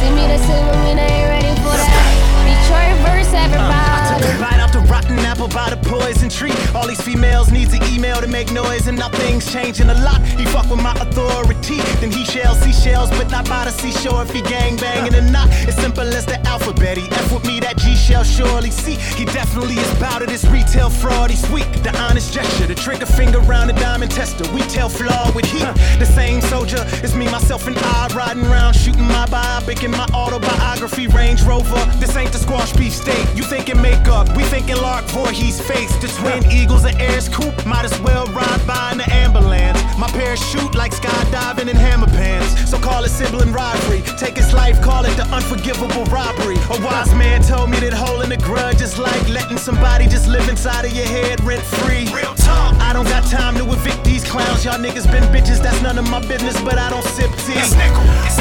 See 0.00 0.08
me, 0.08 0.24
they 0.24 0.40
say 0.40 0.56
when 0.56 0.78
we 0.88 0.96
ain't 0.96 1.28
ready 1.28 1.52
for 1.60 1.76
that. 1.76 2.00
Detroit 2.48 2.96
verse, 3.04 3.28
everybody. 3.36 4.07
Right 4.40 4.58
out 4.60 4.72
the 4.72 4.80
rotten 4.90 5.18
apple 5.20 5.48
by 5.48 5.70
the 5.70 5.76
poison 5.88 6.28
tree. 6.28 6.52
All 6.74 6.86
these 6.86 7.00
females 7.00 7.50
needs 7.50 7.72
an 7.72 7.82
email 7.92 8.20
to 8.20 8.26
make 8.26 8.52
noise, 8.52 8.86
and 8.86 8.98
nothing's 8.98 9.50
changing 9.52 9.90
a 9.90 9.98
lot. 10.02 10.20
He 10.22 10.44
fuck 10.46 10.68
with 10.70 10.82
my 10.82 10.92
authority, 10.92 11.78
then 12.00 12.10
he 12.10 12.24
shells 12.24 12.58
seashells, 12.60 13.10
but 13.10 13.30
not 13.30 13.48
by 13.48 13.64
the 13.64 13.70
seashore 13.70 14.22
if 14.22 14.30
he 14.30 14.42
gang 14.42 14.76
banging 14.76 15.14
or 15.14 15.22
not. 15.30 15.48
It's 15.68 15.76
simple 15.76 16.02
as 16.02 16.26
the 16.26 16.38
alphabet. 16.46 16.96
He 16.96 17.08
F 17.10 17.32
with 17.32 17.46
me, 17.46 17.60
that 17.60 17.76
G 17.78 17.94
shell 17.94 18.24
surely 18.24 18.70
see. 18.70 18.96
He 19.16 19.24
definitely 19.24 19.74
is 19.74 19.94
bout 19.98 20.22
it. 20.22 20.28
This 20.28 20.44
retail 20.46 20.90
fraud, 20.90 21.30
he's 21.30 21.48
weak. 21.50 21.70
The 21.82 21.96
honest 21.98 22.32
gesture, 22.32 22.66
the 22.66 22.74
trigger 22.74 23.06
finger 23.06 23.40
round 23.40 23.70
the 23.70 23.74
diamond 23.74 24.10
tester. 24.10 24.50
We 24.52 24.60
tell 24.62 24.88
flaw 24.88 25.30
with 25.34 25.46
heat. 25.46 25.68
The 25.98 26.06
same 26.06 26.40
soldier 26.42 26.84
is 27.02 27.14
me, 27.14 27.26
myself, 27.26 27.66
and 27.66 27.76
I 27.78 28.08
riding 28.14 28.44
around 28.44 28.74
shooting 28.74 29.06
my 29.06 29.26
biopic 29.26 29.84
in 29.84 29.90
my 29.90 30.06
autobiography 30.14 31.06
Range 31.08 31.42
Rover. 31.42 31.82
This 31.98 32.16
ain't 32.16 32.32
the 32.32 32.38
squash 32.38 32.72
beef 32.72 32.94
steak. 32.94 33.26
You 33.36 33.42
thinking 33.42 33.80
makeup, 34.08 34.36
we 34.36 34.42
thinking 34.44 34.76
Lark 34.76 35.04
Voorhies 35.06 35.60
face. 35.60 35.94
The 35.96 36.08
twin 36.08 36.50
eagles 36.50 36.84
and 36.84 36.98
airs 37.00 37.28
coupe, 37.28 37.66
might 37.66 37.84
as 37.84 37.98
well 38.00 38.26
ride 38.26 38.66
by 38.66 38.92
in 38.92 38.98
the 38.98 39.10
ambulance. 39.12 39.78
My 39.98 40.08
parachute 40.08 40.74
like 40.74 40.92
skydiving 40.92 41.68
in 41.68 41.76
hammer 41.76 42.06
pants. 42.06 42.70
So 42.70 42.78
call 42.78 43.04
it 43.04 43.10
sibling 43.10 43.52
rivalry. 43.52 44.02
Take 44.16 44.36
his 44.36 44.52
life, 44.52 44.80
call 44.80 45.04
it 45.04 45.16
the 45.16 45.26
unforgivable 45.34 46.04
robbery. 46.06 46.56
A 46.70 46.78
wise 46.84 47.14
man 47.14 47.42
told 47.42 47.70
me 47.70 47.78
that 47.80 47.92
holding 47.92 48.32
a 48.32 48.36
grudge 48.36 48.80
is 48.80 48.98
like 48.98 49.28
letting 49.28 49.58
somebody 49.58 50.06
just 50.06 50.28
live 50.28 50.48
inside 50.48 50.84
of 50.84 50.92
your 50.92 51.06
head 51.06 51.42
rent 51.44 51.62
free. 51.62 52.06
Real 52.14 52.34
talk. 52.34 52.74
I 52.80 52.92
don't 52.92 53.08
got 53.08 53.24
time 53.24 53.56
to 53.56 53.64
evict 53.70 54.04
these 54.04 54.24
clowns. 54.24 54.64
Y'all 54.64 54.78
niggas 54.78 55.10
been 55.10 55.24
bitches, 55.34 55.60
that's 55.62 55.82
none 55.82 55.98
of 55.98 56.08
my 56.08 56.20
business, 56.26 56.60
but 56.62 56.78
I 56.78 56.90
don't 56.90 57.04
sip 57.04 57.30
tea. 57.44 57.58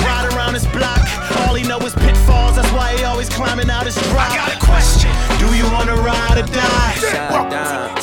Ride 0.07 0.31
around 0.33 0.53
this 0.53 0.67
block, 0.67 1.01
all 1.41 1.55
he 1.55 1.67
know 1.67 1.79
is 1.79 1.93
pitfalls. 1.95 2.55
That's 2.55 2.71
why 2.71 2.95
he 2.95 3.03
always 3.03 3.29
climbing 3.29 3.69
out 3.69 3.85
his 3.85 3.95
drop. 4.09 4.31
I 4.31 4.35
got 4.35 4.55
a 4.55 4.59
question. 4.63 5.11
Do 5.39 5.46
you 5.53 5.65
wanna 5.71 5.95
ride 5.95 6.37
or 6.37 6.45
die? 6.47 6.93
Shut 6.99 7.49
down. 7.49 8.01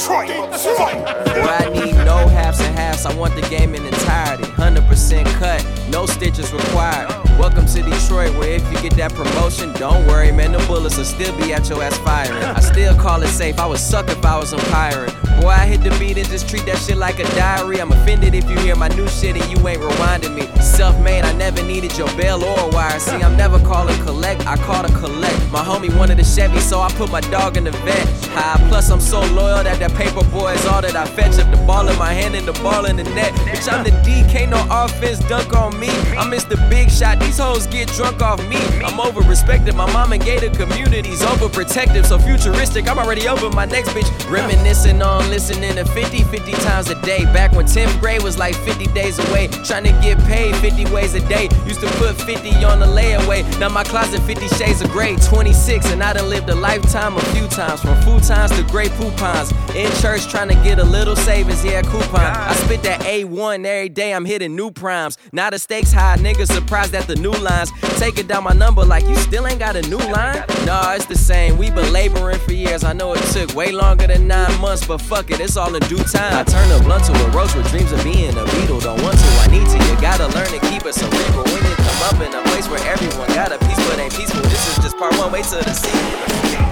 Boy, 1.35 1.51
I 1.51 1.69
need 1.73 1.95
no 2.05 2.29
halves 2.29 2.61
and 2.61 2.77
halves. 2.79 3.07
I 3.07 3.15
want 3.15 3.35
the 3.35 3.43
game 3.49 3.75
in 3.75 3.85
entirety. 3.85 4.45
100% 4.45 5.27
cut, 5.39 5.65
no 5.91 6.07
stitches 6.07 6.53
required. 6.53 7.11
Welcome 7.39 7.67
to 7.67 7.83
Detroit, 7.83 8.35
where 8.39 8.53
if 8.53 8.63
you 8.73 8.81
get 8.81 8.95
that 8.97 9.13
promotion, 9.13 9.73
don't 9.75 10.07
worry, 10.07 10.31
man, 10.31 10.53
the 10.53 10.59
bullets 10.67 10.97
will 10.97 11.05
still 11.05 11.37
be 11.37 11.53
at 11.53 11.69
your 11.69 11.83
ass 11.83 11.99
firing. 11.99 12.43
I 12.43 12.61
still 12.61 12.95
call 12.95 13.23
it 13.23 13.29
safe. 13.29 13.59
I 13.59 13.67
would 13.67 13.81
suck 13.81 14.09
if 14.09 14.25
I 14.25 14.39
was 14.39 14.53
umpiring. 14.53 15.13
Boy, 15.41 15.49
I 15.51 15.67
hit 15.67 15.83
the 15.83 15.91
beat 15.99 16.17
and 16.17 16.29
just 16.29 16.49
treat 16.49 16.65
that 16.67 16.79
shit 16.79 16.97
like 16.97 17.19
a 17.19 17.25
diary. 17.35 17.81
I'm 17.81 17.91
offended 17.93 18.35
if 18.35 18.49
you 18.49 18.57
hear 18.61 18.77
my 18.77 18.89
new 18.89 19.09
shit 19.09 19.37
and 19.37 19.45
you 19.51 19.69
ain't 19.69 19.81
rewinding 19.81 20.35
me. 20.37 20.47
Self 20.63 20.99
made, 21.01 21.23
I 21.25 21.33
never 21.33 21.63
needed 21.63 21.99
your 21.99 22.07
bell 22.17 22.43
or 22.45 22.59
a 22.61 22.69
wire. 22.69 22.99
See, 23.01 23.17
I'm 23.17 23.37
never 23.37 23.59
calling 23.59 24.01
collect, 24.03 24.47
I 24.47 24.57
call 24.57 24.85
to 24.85 24.93
collect. 24.95 25.39
My 25.51 25.63
homie 25.63 25.95
wanted 25.99 26.21
a 26.21 26.25
Chevy, 26.25 26.61
so 26.61 26.81
I 26.81 26.89
put 26.93 27.11
my 27.11 27.21
dog 27.35 27.57
in 27.57 27.65
the 27.65 27.73
vet. 27.83 28.07
High, 28.31 28.65
plus 28.69 28.91
I'm 28.91 29.01
so 29.01 29.21
loyal 29.35 29.65
that 29.65 29.81
that 29.81 29.93
paper 29.95 30.23
boy 30.31 30.53
is 30.53 30.67
all 30.67 30.83
that 30.83 30.95
I 30.95 31.05
fetch. 31.05 31.37
If 31.43 31.51
the 31.51 31.61
ball 31.67 31.89
in 31.89 31.99
my 31.99 32.13
hand 32.13 32.37
and 32.37 32.47
the 32.47 32.53
ball 32.63 32.85
in 32.85 32.97
the 32.97 33.03
net. 33.19 33.33
Bitch, 33.47 33.67
I'm 33.73 33.83
the 33.83 33.91
D, 34.07 34.23
can't 34.31 34.51
no 34.53 34.61
offense 34.71 35.19
dunk 35.31 35.53
on 35.53 35.79
me. 35.81 35.91
I 36.17 36.29
miss 36.29 36.45
the 36.45 36.57
big 36.71 36.91
shot, 36.91 37.19
these 37.19 37.39
hoes 37.39 37.67
get 37.67 37.89
drunk 37.89 38.23
off 38.23 38.41
me. 38.49 38.59
I'm 38.87 39.01
over 39.01 39.21
respected, 39.21 39.75
my 39.75 39.93
mom 39.93 40.13
and 40.13 40.23
gated 40.23 40.55
communities 40.57 41.23
overprotective, 41.23 42.07
so 42.07 42.19
futuristic. 42.19 42.89
I'm 42.89 42.99
already 42.99 43.27
over 43.27 43.51
my 43.51 43.65
next 43.65 43.89
bitch. 43.91 44.11
Reminiscing 44.31 45.03
on 45.03 45.29
listening 45.29 45.75
to 45.75 45.85
50, 45.85 46.23
50 46.23 46.53
times 46.53 46.89
a 46.91 47.01
day. 47.03 47.25
Back 47.39 47.51
when 47.53 47.67
10th 47.67 47.99
grade 48.01 48.23
was 48.23 48.39
like 48.39 48.55
50 48.55 48.87
days 48.99 49.19
away. 49.19 49.49
Trying 49.65 49.85
to 49.85 49.93
get 50.07 50.19
paid 50.31 50.55
50 50.57 50.85
ways 50.95 51.15
a 51.15 51.21
day. 51.29 51.49
Used 51.67 51.81
to 51.81 51.91
put 51.99 52.15
50 52.15 52.65
on 52.65 52.79
the 52.79 52.87
layaway. 52.87 53.43
Now 53.59 53.71
my 53.71 53.83
closet 53.83 54.23
50 54.23 54.49
shades 54.57 54.83
of 54.83 54.91
gray. 54.91 55.17
26, 55.17 55.91
and 55.91 56.03
I 56.03 56.13
done 56.13 56.29
lived 56.29 56.49
a 56.49 56.55
lifetime 56.55 57.17
a 57.17 57.24
few 57.27 57.47
times. 57.49 57.81
From 57.81 57.95
futons 58.03 58.55
to 58.57 58.63
Grey 58.71 58.89
Poupons. 58.89 59.53
In 59.75 59.91
church 60.01 60.29
trying 60.29 60.49
to 60.49 60.55
get 60.57 60.79
a 60.79 60.85
little 60.85 61.17
savings, 61.17 61.65
yeah, 61.65 61.83
coupon. 61.83 62.21
I 62.21 62.53
spit 62.55 62.83
that 62.85 63.01
A1 63.01 63.65
every 63.65 63.89
day, 63.89 64.13
I'm 64.15 64.25
hitting 64.25 64.55
new 64.55 64.71
primes. 64.71 65.19
Now 65.33 65.51
the 65.51 65.59
stakes 65.59 65.93
high, 65.93 66.17
niggas 66.17 66.53
surprised 66.53 66.95
at 66.95 67.07
the 67.07 67.17
new 67.17 67.33
lines. 67.33 67.71
Taking 67.99 68.27
down 68.27 68.45
my 68.45 68.53
number 68.53 68.85
like 68.85 69.05
you 69.07 69.17
still 69.17 69.47
ain't 69.47 69.59
got 69.59 69.77
a 69.77 69.83
new 69.83 69.99
line? 69.99 70.45
Nah, 70.65 70.95
it's 70.95 71.07
the 71.07 71.17
same. 71.17 71.59
we 71.59 71.71
been 71.71 71.93
laboring 71.93 72.39
for 72.39 72.53
years. 72.53 72.85
I 72.85 72.93
know 72.93 73.13
it 73.15 73.23
took 73.33 73.55
way 73.55 73.73
longer 73.73 74.07
than 74.07 74.27
nine 74.27 74.61
months, 74.61 74.87
but 74.87 75.01
fuck 75.01 75.31
it, 75.31 75.41
it's 75.41 75.57
all 75.57 75.75
in 75.75 75.83
due 75.89 76.03
time. 76.05 76.35
I 76.35 76.45
turn 76.45 76.71
a 76.71 76.83
blunt 76.85 77.05
to 77.05 77.13
a 77.13 77.31
roach 77.31 77.55
with 77.55 77.69
dreams 77.71 77.93
of 77.93 78.03
being 78.05 78.37
a 78.37 78.45
beetle. 78.45 78.81
Don't 78.81 79.01
want 79.03 79.19
to, 79.19 79.27
I 79.43 79.49
need 79.51 79.67
to. 79.67 79.79
You 79.85 80.01
gotta 80.01 80.27
learn 80.29 80.49
to 80.49 80.61
keep 80.69 80.85
it 80.85 80.95
cerebral 80.95 81.45
when 81.45 81.63
you 81.65 81.75
come 81.77 82.03
up 82.09 82.21
in 82.21 82.35
a 82.35 82.43
place 82.51 82.69
where 82.69 82.83
everyone 82.87 83.29
got 83.29 83.53
a 83.53 83.59
piece 83.59 83.81
but 83.89 83.99
ain't 83.99 84.15
peaceful. 84.15 84.43
This 84.43 84.69
is 84.69 84.85
just 84.85 84.97
part 84.99 85.17
one, 85.19 85.33
wait 85.33 85.45
till 85.45 85.63
the 85.63 85.73
sequel. 85.73 86.64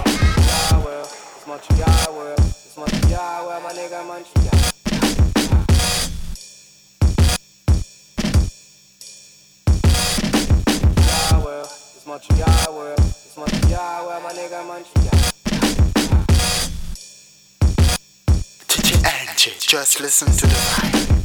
Montreal 1.53 2.15
world. 2.15 2.39
Montreal 2.75 3.45
world, 3.45 3.63
my 3.63 3.73
nigga 3.73 4.03
Montreal. 4.07 4.59
Montreal 12.07 12.75
world. 12.75 12.99
Montreal 13.37 14.07
world, 14.07 14.23
my 14.23 14.31
nigga 14.33 14.65
Montreal. 14.65 15.19
Just 19.59 19.99
listen 20.01 20.27
to 20.29 20.47
the 20.47 20.55
vibe. 20.55 21.22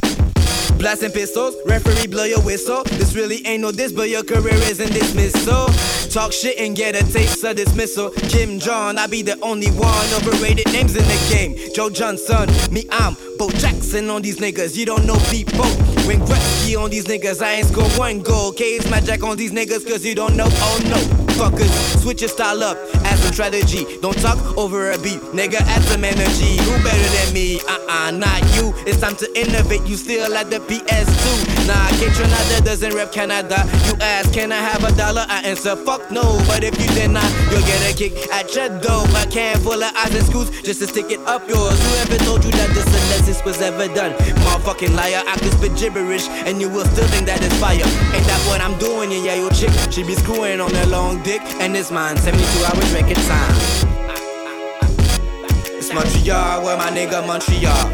Blasting 0.79 1.11
pistols, 1.11 1.57
referee 1.65 2.07
blow 2.07 2.23
your 2.23 2.39
whistle. 2.41 2.83
This 2.85 3.13
really 3.13 3.45
ain't 3.45 3.61
no 3.61 3.69
diss, 3.69 3.91
but 3.91 4.07
your 4.07 4.23
career 4.23 4.55
isn't 4.55 4.93
dismissal. 4.93 5.67
Talk 6.09 6.31
shit 6.31 6.57
and 6.57 6.73
get 6.73 6.95
a 6.95 7.03
taste 7.11 7.43
of 7.43 7.57
dismissal. 7.57 8.11
Kim 8.29 8.59
John, 8.59 8.97
I 8.97 9.05
be 9.05 9.21
the 9.21 9.37
only 9.41 9.67
one. 9.71 10.07
Overrated 10.13 10.71
names 10.71 10.95
in 10.95 11.03
the 11.03 11.27
game. 11.29 11.57
Joe 11.75 11.89
Johnson, 11.89 12.47
me 12.71 12.85
I'm 12.91 13.17
Bo 13.37 13.49
Jackson 13.51 14.09
on 14.09 14.21
these 14.21 14.39
niggas. 14.39 14.77
You 14.77 14.85
don't 14.85 15.05
know 15.05 15.17
people. 15.29 15.65
Wayne 16.07 16.21
Gretzky 16.21 16.81
on 16.81 16.89
these 16.89 17.05
niggas. 17.05 17.41
I 17.41 17.55
ain't 17.55 17.67
score 17.67 17.89
one 17.99 18.21
goal. 18.21 18.53
Case 18.53 18.89
jack 19.05 19.21
on 19.21 19.35
these 19.35 19.51
niggas, 19.51 19.85
cause 19.85 20.05
you 20.05 20.15
don't 20.15 20.37
know. 20.37 20.47
Oh 20.47 20.79
no. 20.85 20.97
Fuckers, 21.39 22.01
switch 22.01 22.21
your 22.21 22.29
style 22.29 22.63
up. 22.63 22.77
Strategy. 23.33 23.85
Don't 24.01 24.17
talk 24.19 24.39
over 24.57 24.91
a 24.91 24.97
beat. 24.97 25.21
Nigga, 25.33 25.61
add 25.61 25.81
some 25.83 26.03
energy. 26.03 26.57
Who 26.57 26.71
better 26.83 27.09
than 27.17 27.33
me? 27.33 27.59
Uh 27.67 27.79
uh, 27.87 28.11
not 28.11 28.41
you. 28.55 28.73
It's 28.85 28.99
time 28.99 29.15
to 29.17 29.27
innovate. 29.39 29.85
You 29.85 29.95
still 29.95 30.33
at 30.35 30.49
the 30.49 30.59
PS2. 30.59 31.67
Nah, 31.67 31.87
Canada 31.99 32.65
doesn't 32.65 32.93
rep 32.93 33.11
Canada. 33.11 33.63
You 33.85 33.93
ask, 34.01 34.33
can 34.33 34.51
I 34.51 34.57
have 34.57 34.83
a 34.83 34.91
dollar? 34.95 35.25
I 35.27 35.41
answer, 35.43 35.75
fuck 35.75 36.11
no. 36.11 36.23
But 36.47 36.63
if 36.63 36.73
you 36.81 36.87
deny, 36.95 37.27
you'll 37.51 37.61
get 37.61 37.79
a 37.89 37.95
kick 37.95 38.13
at 38.33 38.53
your 38.55 38.69
dough. 38.79 39.05
A 39.15 39.25
can 39.29 39.57
full 39.59 39.81
of 39.81 39.95
eyes 39.95 40.15
and 40.15 40.25
screws 40.25 40.49
just 40.61 40.79
to 40.81 40.87
stick 40.87 41.11
it 41.11 41.19
up 41.21 41.47
yours. 41.47 41.77
Whoever 41.87 42.17
told 42.23 42.43
you 42.45 42.51
that 42.51 42.69
this 42.73 42.89
this 43.29 43.45
was 43.45 43.61
ever 43.61 43.87
done? 43.93 44.11
Motherfucking 44.41 44.95
liar, 44.95 45.21
I 45.25 45.37
could 45.37 45.53
spit 45.53 45.77
gibberish 45.77 46.27
and 46.49 46.59
you 46.59 46.67
will 46.67 46.85
still 46.85 47.07
think 47.13 47.27
that 47.27 47.43
it's 47.45 47.55
fire. 47.61 47.77
Ain't 47.77 48.25
that 48.25 48.41
what 48.49 48.59
I'm 48.59 48.73
doing? 48.79 49.11
Yeah, 49.11 49.29
yeah, 49.29 49.35
your 49.35 49.51
chick, 49.51 49.69
she 49.93 50.01
be 50.03 50.15
screwing 50.15 50.59
on 50.59 50.71
that 50.73 50.89
long 50.89 51.21
dick 51.21 51.41
and 51.61 51.77
it's 51.77 51.91
mine. 51.91 52.17
72 52.17 52.41
hours 52.65 52.89
record 52.93 53.18
time. 53.27 53.55
It's 55.77 55.93
Montreal, 55.93 56.63
where 56.63 56.77
my 56.77 56.89
nigga 56.91 57.25
Montreal. 57.25 57.91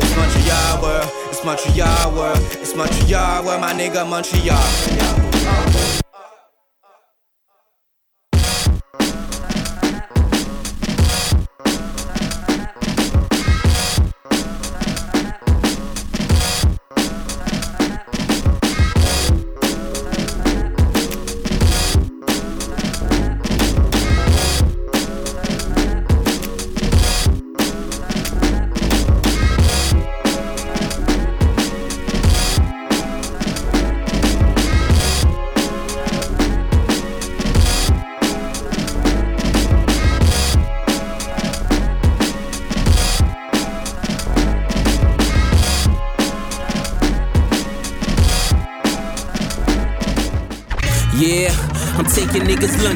It's 0.00 0.16
Montreal, 0.16 0.82
where 0.82 1.04
it's 1.30 1.44
Montreal, 1.44 2.12
where 2.12 2.36
it's 2.60 2.74
Montreal, 2.74 3.44
where 3.44 3.58
my 3.58 3.72
nigga 3.72 4.08
Montreal. 4.08 5.23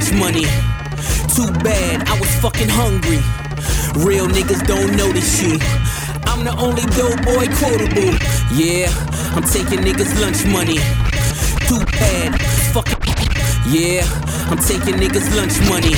Lunch 0.09 0.21
money. 0.21 0.45
Too 1.35 1.51
bad, 1.63 2.09
I 2.09 2.19
was 2.19 2.31
fucking 2.41 2.69
hungry. 2.69 3.19
Real 4.05 4.27
niggas 4.27 4.67
don't 4.67 4.97
know 4.97 5.13
this 5.13 5.41
shit. 5.41 5.63
I'm 6.27 6.45
the 6.45 6.55
only 6.57 6.83
dope 6.97 7.21
boy 7.25 7.47
quotable. 7.59 8.17
Yeah, 8.53 8.89
I'm 9.35 9.43
taking 9.43 9.81
niggas 9.85 10.21
lunch 10.21 10.45
money. 10.47 10.79
Too 11.69 11.85
bad, 11.99 12.41
fucking. 12.73 12.99
Yeah, 13.69 14.05
I'm 14.51 14.59
taking 14.59 14.95
niggas 14.95 15.29
lunch 15.37 15.59
money. 15.69 15.95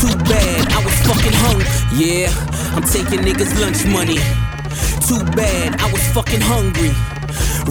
Too 0.00 0.14
bad, 0.24 0.72
I 0.72 0.84
was 0.84 0.96
fucking 1.06 1.36
hungry. 1.44 1.66
Yeah, 1.94 2.28
I'm 2.74 2.82
taking 2.82 3.20
niggas 3.24 3.58
lunch 3.60 3.84
money. 3.86 4.18
Too 5.06 5.22
bad, 5.36 5.80
I 5.80 5.90
was 5.92 6.02
fucking 6.12 6.40
hungry. 6.40 6.92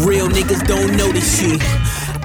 Real 0.05 0.27
niggas 0.27 0.65
don't 0.67 0.95
know 0.97 1.11
this 1.11 1.39
shit. 1.39 1.61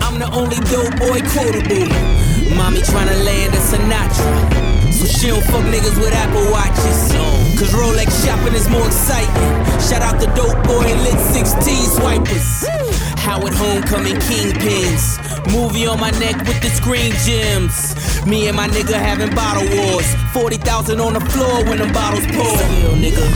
I'm 0.00 0.18
the 0.18 0.30
only 0.32 0.56
dope 0.70 0.96
boy 0.98 1.20
quotable. 1.32 2.27
Mommy 2.56 2.80
tryna 2.80 3.24
land 3.24 3.54
a 3.54 3.58
Sinatra. 3.58 4.92
So 4.92 5.06
she 5.06 5.28
don't 5.28 5.44
fuck 5.44 5.64
niggas 5.66 5.96
with 6.00 6.12
Apple 6.12 6.50
Watches. 6.50 7.12
Cause 7.58 7.72
Rolex 7.74 8.24
shopping 8.24 8.54
is 8.54 8.68
more 8.68 8.86
exciting. 8.86 9.48
Shout 9.80 10.02
out 10.02 10.20
the 10.20 10.26
dope 10.34 10.62
boy 10.66 10.84
and 10.86 11.02
lit 11.02 11.18
16 11.34 11.86
swipers. 11.86 12.66
Howard 13.18 13.52
Homecoming 13.54 14.16
Kingpins. 14.26 15.18
Movie 15.52 15.86
on 15.86 16.00
my 16.00 16.10
neck 16.18 16.36
with 16.46 16.60
the 16.62 16.70
screen 16.70 17.12
gems. 17.24 17.94
Me 18.26 18.48
and 18.48 18.56
my 18.56 18.68
nigga 18.68 18.94
having 18.94 19.34
bottle 19.34 19.66
wars. 19.76 20.06
40,000 20.32 21.00
on 21.00 21.14
the 21.14 21.20
floor 21.20 21.64
when 21.64 21.78
them 21.78 21.92
bottles 21.92 22.26
pour. 22.26 22.58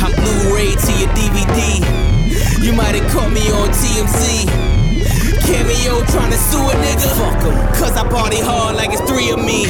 I'm 0.02 0.12
Blu-ray 0.14 0.74
to 0.74 0.92
your 0.98 1.10
DVD. 1.14 2.12
You 2.64 2.72
might 2.72 2.94
have 2.94 3.10
caught 3.12 3.32
me 3.32 3.50
on 3.50 3.68
TMZ. 3.70 4.81
Cameo 5.46 6.04
trying 6.06 6.30
to 6.30 6.38
sue 6.38 6.62
a 6.62 6.74
nigga. 6.84 7.10
Fuck 7.18 7.44
em. 7.44 7.56
Cause 7.74 7.96
I 7.96 8.08
party 8.08 8.40
hard 8.40 8.76
like 8.76 8.90
it's 8.92 9.02
three 9.02 9.30
of 9.30 9.38
me. 9.38 9.66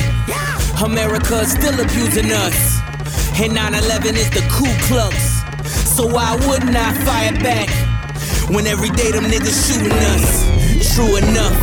America's 0.85 1.53
still 1.53 1.79
abusing 1.81 2.31
us. 2.33 2.81
And 3.41 3.57
9-11 3.57 4.17
is 4.17 4.31
the 4.31 4.45
Ku 4.53 4.69
Klux. 4.87 5.17
So 5.97 6.07
why 6.07 6.37
wouldn't 6.47 6.77
I 6.77 6.93
fire 7.05 7.33
back? 7.41 7.69
When 8.51 8.67
every 8.67 8.91
day 8.91 9.11
them 9.13 9.25
niggas 9.25 9.57
shooting 9.67 9.93
us. 10.15 10.53
True 10.95 11.17
enough, 11.17 11.57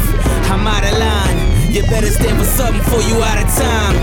I'm 0.50 0.66
out 0.66 0.84
of 0.84 0.98
line. 0.98 1.72
You 1.72 1.84
better 1.84 2.10
stand 2.10 2.38
for 2.40 2.46
something 2.46 2.82
before 2.82 3.02
you 3.04 3.22
out 3.22 3.38
of 3.38 3.50
time. 3.54 3.96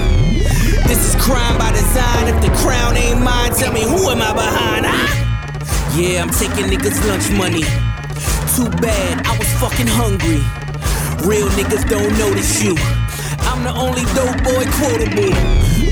This 0.87 1.03
is 1.03 1.21
crime 1.21 1.59
by 1.59 1.73
design. 1.73 2.29
If 2.29 2.41
the 2.43 2.51
crown 2.63 2.97
ain't 2.97 3.21
mine, 3.21 3.53
tell 3.55 3.73
me 3.73 3.83
who 3.83 4.09
am 4.11 4.23
I 4.23 4.33
behind? 4.33 4.87
Ah? 4.87 5.97
Yeah, 5.97 6.23
I'm 6.23 6.31
taking 6.31 6.67
niggas 6.71 7.03
lunch 7.09 7.31
money. 7.37 7.65
Too 8.57 8.71
bad, 8.81 9.21
I 9.27 9.37
was 9.37 9.53
fucking 9.61 9.87
hungry. 9.87 10.41
Real 11.29 11.45
niggas 11.61 11.85
don't 11.93 12.09
notice 12.17 12.65
you. 12.65 12.73
I'm 13.45 13.61
the 13.61 13.75
only 13.77 14.01
dope 14.17 14.41
boy 14.49 14.65
quotable. 14.81 15.29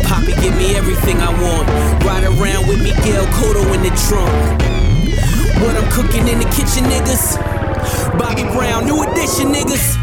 Poppy 0.09 0.33
give 0.41 0.57
me 0.57 0.73
everything 0.73 1.21
I 1.21 1.29
want. 1.45 1.69
Ride 2.01 2.25
around 2.25 2.65
with 2.65 2.81
Miguel 2.81 3.29
Cotto 3.37 3.69
in 3.77 3.85
the 3.85 3.93
trunk. 4.09 4.33
What 5.61 5.77
I'm 5.77 5.85
cooking 5.93 6.25
in 6.27 6.41
the 6.41 6.49
kitchen, 6.57 6.89
niggas. 6.89 7.37
Bobby 8.17 8.49
Brown, 8.57 8.87
new 8.87 8.97
edition, 9.13 9.53
niggas. 9.53 10.01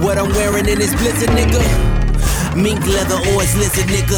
What 0.00 0.16
I'm 0.16 0.32
wearing 0.32 0.64
in 0.64 0.78
this 0.78 0.96
blizzard, 0.96 1.28
nigga. 1.36 1.60
Mink 2.56 2.80
leather 2.86 3.20
or 3.36 3.44
it's 3.44 3.52
lizard, 3.54 3.92
nigga. 3.92 4.16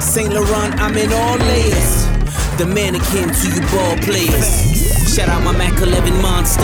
Saint 0.00 0.32
Laurent, 0.32 0.72
I'm 0.80 0.96
in 0.96 1.12
all 1.12 1.36
layers. 1.36 2.08
The 2.56 2.64
mannequin 2.64 3.28
to 3.28 3.46
you 3.52 3.60
ball 3.76 3.94
players. 4.00 4.77
Shout 5.18 5.30
out 5.30 5.42
my 5.42 5.50
Mac 5.50 5.76
11 5.82 6.22
monster. 6.22 6.62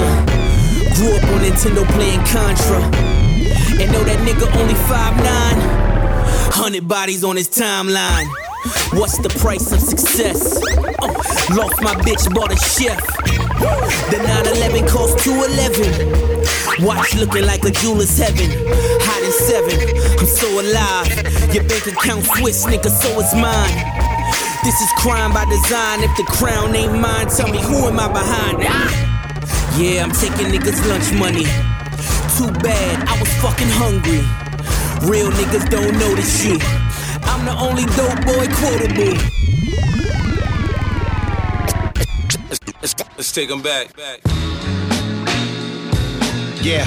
Grew 0.94 1.10
up 1.16 1.24
on 1.24 1.40
Nintendo 1.42 1.84
playing 1.90 2.20
Contra. 2.20 2.78
And 3.82 3.90
know 3.90 4.04
that 4.04 4.20
nigga 4.22 4.46
only 4.60 4.74
5'9. 4.74 6.54
Hundred 6.54 6.86
bodies 6.86 7.24
on 7.24 7.34
his 7.34 7.48
timeline. 7.48 8.28
What's 8.92 9.18
the 9.18 9.28
price 9.40 9.72
of 9.72 9.80
success? 9.80 10.60
Oh, 11.02 11.08
lost 11.56 11.82
my 11.82 11.96
bitch, 12.06 12.32
bought 12.32 12.52
a 12.52 12.56
chef. 12.56 13.04
The 14.12 14.22
911 14.22 14.86
cost 14.86 15.18
211. 15.24 16.86
Watch 16.86 17.12
looking 17.16 17.46
like 17.46 17.64
a 17.64 17.72
jeweler's 17.72 18.16
heaven. 18.16 18.50
Hot 19.02 19.22
in 19.24 19.32
seven, 19.32 19.80
I'm 20.20 20.26
so 20.26 20.46
alive. 20.60 21.52
Your 21.52 21.64
bank 21.64 21.88
account 21.88 22.24
Swiss, 22.24 22.64
nigga, 22.66 22.88
so 22.88 23.18
is 23.18 23.34
mine. 23.34 24.03
This 24.64 24.80
is 24.80 24.90
crime 24.96 25.34
by 25.34 25.44
design. 25.44 26.02
If 26.02 26.16
the 26.16 26.22
crown 26.22 26.74
ain't 26.74 26.98
mine, 26.98 27.28
tell 27.28 27.48
me 27.50 27.60
who 27.60 27.86
am 27.86 28.00
I 28.00 28.08
behind? 28.08 28.58
Ah! 28.62 29.78
Yeah, 29.78 30.02
I'm 30.02 30.10
taking 30.10 30.46
niggas 30.46 30.80
lunch 30.88 31.12
money. 31.12 31.44
Too 32.38 32.50
bad, 32.62 33.06
I 33.06 33.20
was 33.20 33.28
fucking 33.42 33.68
hungry. 33.68 34.24
Real 35.06 35.30
niggas 35.32 35.68
don't 35.68 35.92
know 35.98 36.14
this 36.14 36.40
shit. 36.40 36.62
I'm 37.28 37.44
the 37.44 37.52
only 37.52 37.84
dope 37.92 38.24
boy 38.24 38.48
quotable. 38.56 39.14
Let's, 42.80 42.94
let's 43.18 43.32
take 43.32 43.50
them 43.50 43.60
back. 43.60 43.90
Yeah, 46.62 46.86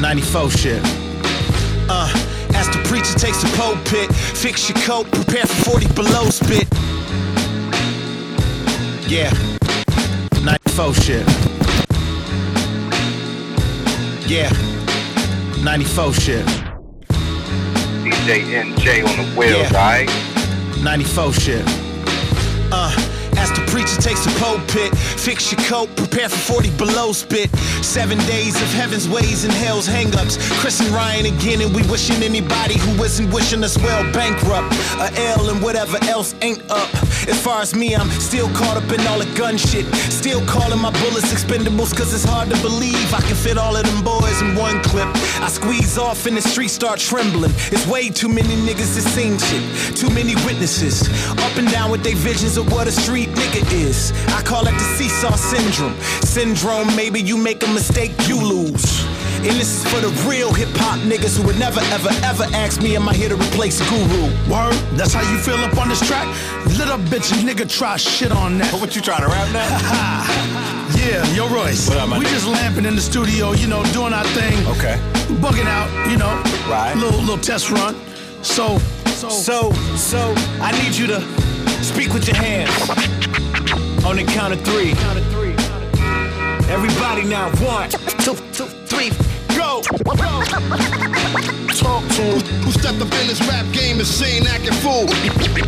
94 0.00 0.50
shit. 0.50 0.82
Uh, 1.88 2.35
as 2.58 2.68
the 2.70 2.82
preacher 2.88 3.14
takes 3.18 3.42
the 3.42 3.50
pulpit, 3.56 4.14
fix 4.14 4.68
your 4.68 4.78
coat, 4.78 5.10
prepare 5.12 5.44
for 5.46 5.70
40 5.78 5.88
below 5.94 6.24
spit. 6.30 6.66
Yeah, 9.08 9.30
94 10.42 10.94
shit. 10.94 11.26
Yeah, 14.28 14.50
94 15.62 16.12
shit. 16.14 16.46
DJ 18.02 18.42
NJ 18.62 19.04
on 19.06 19.16
the 19.16 19.32
wheels, 19.38 19.70
Yeah. 19.70 19.78
alright? 19.78 20.10
94 20.82 21.32
shit. 21.34 21.64
Uh, 22.72 22.90
as 23.36 23.50
the 23.52 23.64
preacher 23.70 23.96
takes 24.00 24.24
the 24.24 24.32
pulpit, 24.40 24.96
fix 24.96 25.52
your 25.52 25.60
coat, 25.62 25.88
prepare 25.96 26.28
for 26.28 26.54
40 26.54 26.70
below 26.76 27.12
spit. 27.12 27.50
Seven 27.82 28.18
days 28.26 28.60
of 28.60 28.68
heaven's 28.72 29.08
ways 29.08 29.44
and 29.44 29.52
hell's 29.52 29.88
hangups. 29.88 30.38
Chris 30.60 30.80
and 30.80 30.90
Ryan 30.90 31.26
again, 31.26 31.60
and 31.60 31.74
we 31.74 31.82
wishing 31.88 32.22
anybody 32.22 32.78
who 32.78 33.02
isn't 33.04 33.30
wishing 33.30 33.62
us 33.64 33.76
well 33.78 34.02
bankrupt. 34.12 34.74
A 35.00 35.10
L 35.38 35.50
and 35.50 35.62
whatever 35.62 35.98
else 36.04 36.34
ain't 36.42 36.62
up. 36.70 36.90
As 37.28 37.40
far 37.42 37.60
as 37.60 37.74
me, 37.74 37.94
I'm 37.94 38.08
still 38.20 38.48
caught 38.50 38.76
up 38.76 38.90
in 38.92 39.04
all 39.06 39.18
the 39.18 39.32
gun 39.36 39.56
shit. 39.56 39.86
Still 40.12 40.44
calling 40.46 40.80
my 40.80 40.90
bullets 41.02 41.32
expendables, 41.32 41.96
cause 41.96 42.14
it's 42.14 42.24
hard 42.24 42.48
to 42.50 42.56
believe 42.62 43.12
I 43.12 43.20
can 43.20 43.34
fit 43.34 43.58
all 43.58 43.76
of 43.76 43.84
them 43.84 44.02
boys 44.04 44.40
in 44.42 44.54
one 44.54 44.82
clip. 44.82 45.08
I 45.40 45.48
squeeze 45.48 45.98
off 45.98 46.26
and 46.26 46.36
the 46.36 46.42
streets 46.42 46.72
start 46.72 46.98
trembling. 47.00 47.52
It's 47.72 47.86
way 47.86 48.10
too 48.10 48.28
many 48.28 48.54
niggas 48.54 48.94
that 48.94 49.06
seen 49.10 49.38
shit. 49.38 49.96
Too 49.96 50.10
many 50.10 50.34
witnesses. 50.46 51.08
Up 51.30 51.56
and 51.56 51.68
down 51.70 51.90
with 51.90 52.04
their 52.04 52.16
visions 52.16 52.56
of 52.56 52.70
what 52.72 52.86
a 52.86 52.92
street 52.92 53.28
nigga 53.30 53.62
is. 53.72 54.12
I 54.28 54.42
call 54.42 54.66
it 54.66 54.72
the 54.72 54.86
seesaw 54.96 55.34
syndrome. 55.34 56.00
Syndrome, 56.22 56.94
maybe 56.94 57.20
you 57.20 57.36
make 57.36 57.62
a 57.66 57.68
mistake, 57.72 58.12
you 58.28 58.40
lose. 58.40 58.95
And 59.36 59.54
this 59.60 59.84
is 59.84 59.92
for 59.92 60.00
the 60.00 60.08
real 60.28 60.52
hip 60.52 60.68
hop 60.72 60.98
niggas 61.00 61.38
who 61.38 61.46
would 61.46 61.58
never, 61.58 61.80
ever, 61.92 62.10
ever 62.24 62.44
ask 62.54 62.80
me, 62.82 62.96
am 62.96 63.08
I 63.08 63.14
here 63.14 63.28
to 63.28 63.36
replace 63.36 63.78
Guru? 63.88 64.24
Word, 64.50 64.74
that's 64.96 65.12
how 65.12 65.22
you 65.30 65.38
feel 65.38 65.56
up 65.56 65.76
on 65.76 65.88
this 65.88 66.00
track? 66.06 66.26
Little 66.78 66.98
bitch, 66.98 67.30
nigga 67.44 67.68
try 67.68 67.96
shit 67.96 68.32
on 68.32 68.58
that. 68.58 68.72
What 68.74 68.96
you 68.96 69.02
trying 69.02 69.22
to 69.22 69.28
rap 69.28 69.52
now? 69.52 70.96
yeah, 70.98 71.24
yo 71.34 71.48
Royce. 71.48 71.88
What 71.88 71.98
up, 71.98 72.08
my 72.08 72.18
we 72.18 72.24
just 72.24 72.46
lamping 72.46 72.86
in 72.86 72.96
the 72.96 73.00
studio, 73.00 73.52
you 73.52 73.66
know, 73.68 73.84
doing 73.92 74.12
our 74.12 74.24
thing. 74.34 74.66
Okay. 74.66 74.98
Bugging 75.40 75.66
out, 75.66 75.88
you 76.10 76.16
know. 76.16 76.32
Right. 76.68 76.94
Little 76.96 77.20
little 77.20 77.38
test 77.38 77.70
run. 77.70 77.94
So, 78.42 78.78
so, 79.06 79.28
So, 79.28 79.72
so, 79.96 80.34
I 80.60 80.72
need 80.82 80.96
you 80.96 81.06
to 81.08 81.20
speak 81.82 82.12
with 82.12 82.26
your 82.26 82.36
hands. 82.36 82.72
On 84.04 84.16
the 84.16 84.24
count 84.24 84.52
of 84.52 84.60
three. 84.62 84.94
Everybody 86.68 87.24
now, 87.24 87.48
one, 87.64 87.88
two, 87.90 88.34
two, 88.52 88.66
three! 88.86 89.10
Talk 91.76 92.02
to 92.08 92.22
him. 92.22 92.40
Who 92.64 92.72
stepped 92.72 93.00
up 93.00 93.12
in 93.20 93.28
this 93.28 93.40
rap 93.46 93.72
game 93.72 93.98
and 93.98 94.06
saying 94.06 94.46
acting 94.48 94.72
fool? 94.74 95.06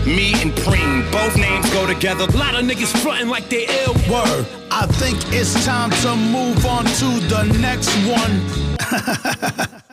Me 0.06 0.32
and 0.42 0.52
Preem, 0.52 1.10
both 1.12 1.36
names 1.36 1.70
go 1.72 1.86
together. 1.86 2.24
A 2.24 2.36
lot 2.36 2.54
of 2.54 2.64
niggas 2.64 2.96
frontin' 3.00 3.28
like 3.28 3.48
they 3.48 3.66
ill. 3.84 3.94
Word. 4.10 4.46
I 4.72 4.86
think 4.86 5.18
it's 5.32 5.64
time 5.64 5.90
to 6.02 6.16
move 6.16 6.66
on 6.66 6.84
to 6.84 7.20
the 7.28 7.44
next 7.60 7.94
one. 8.06 9.78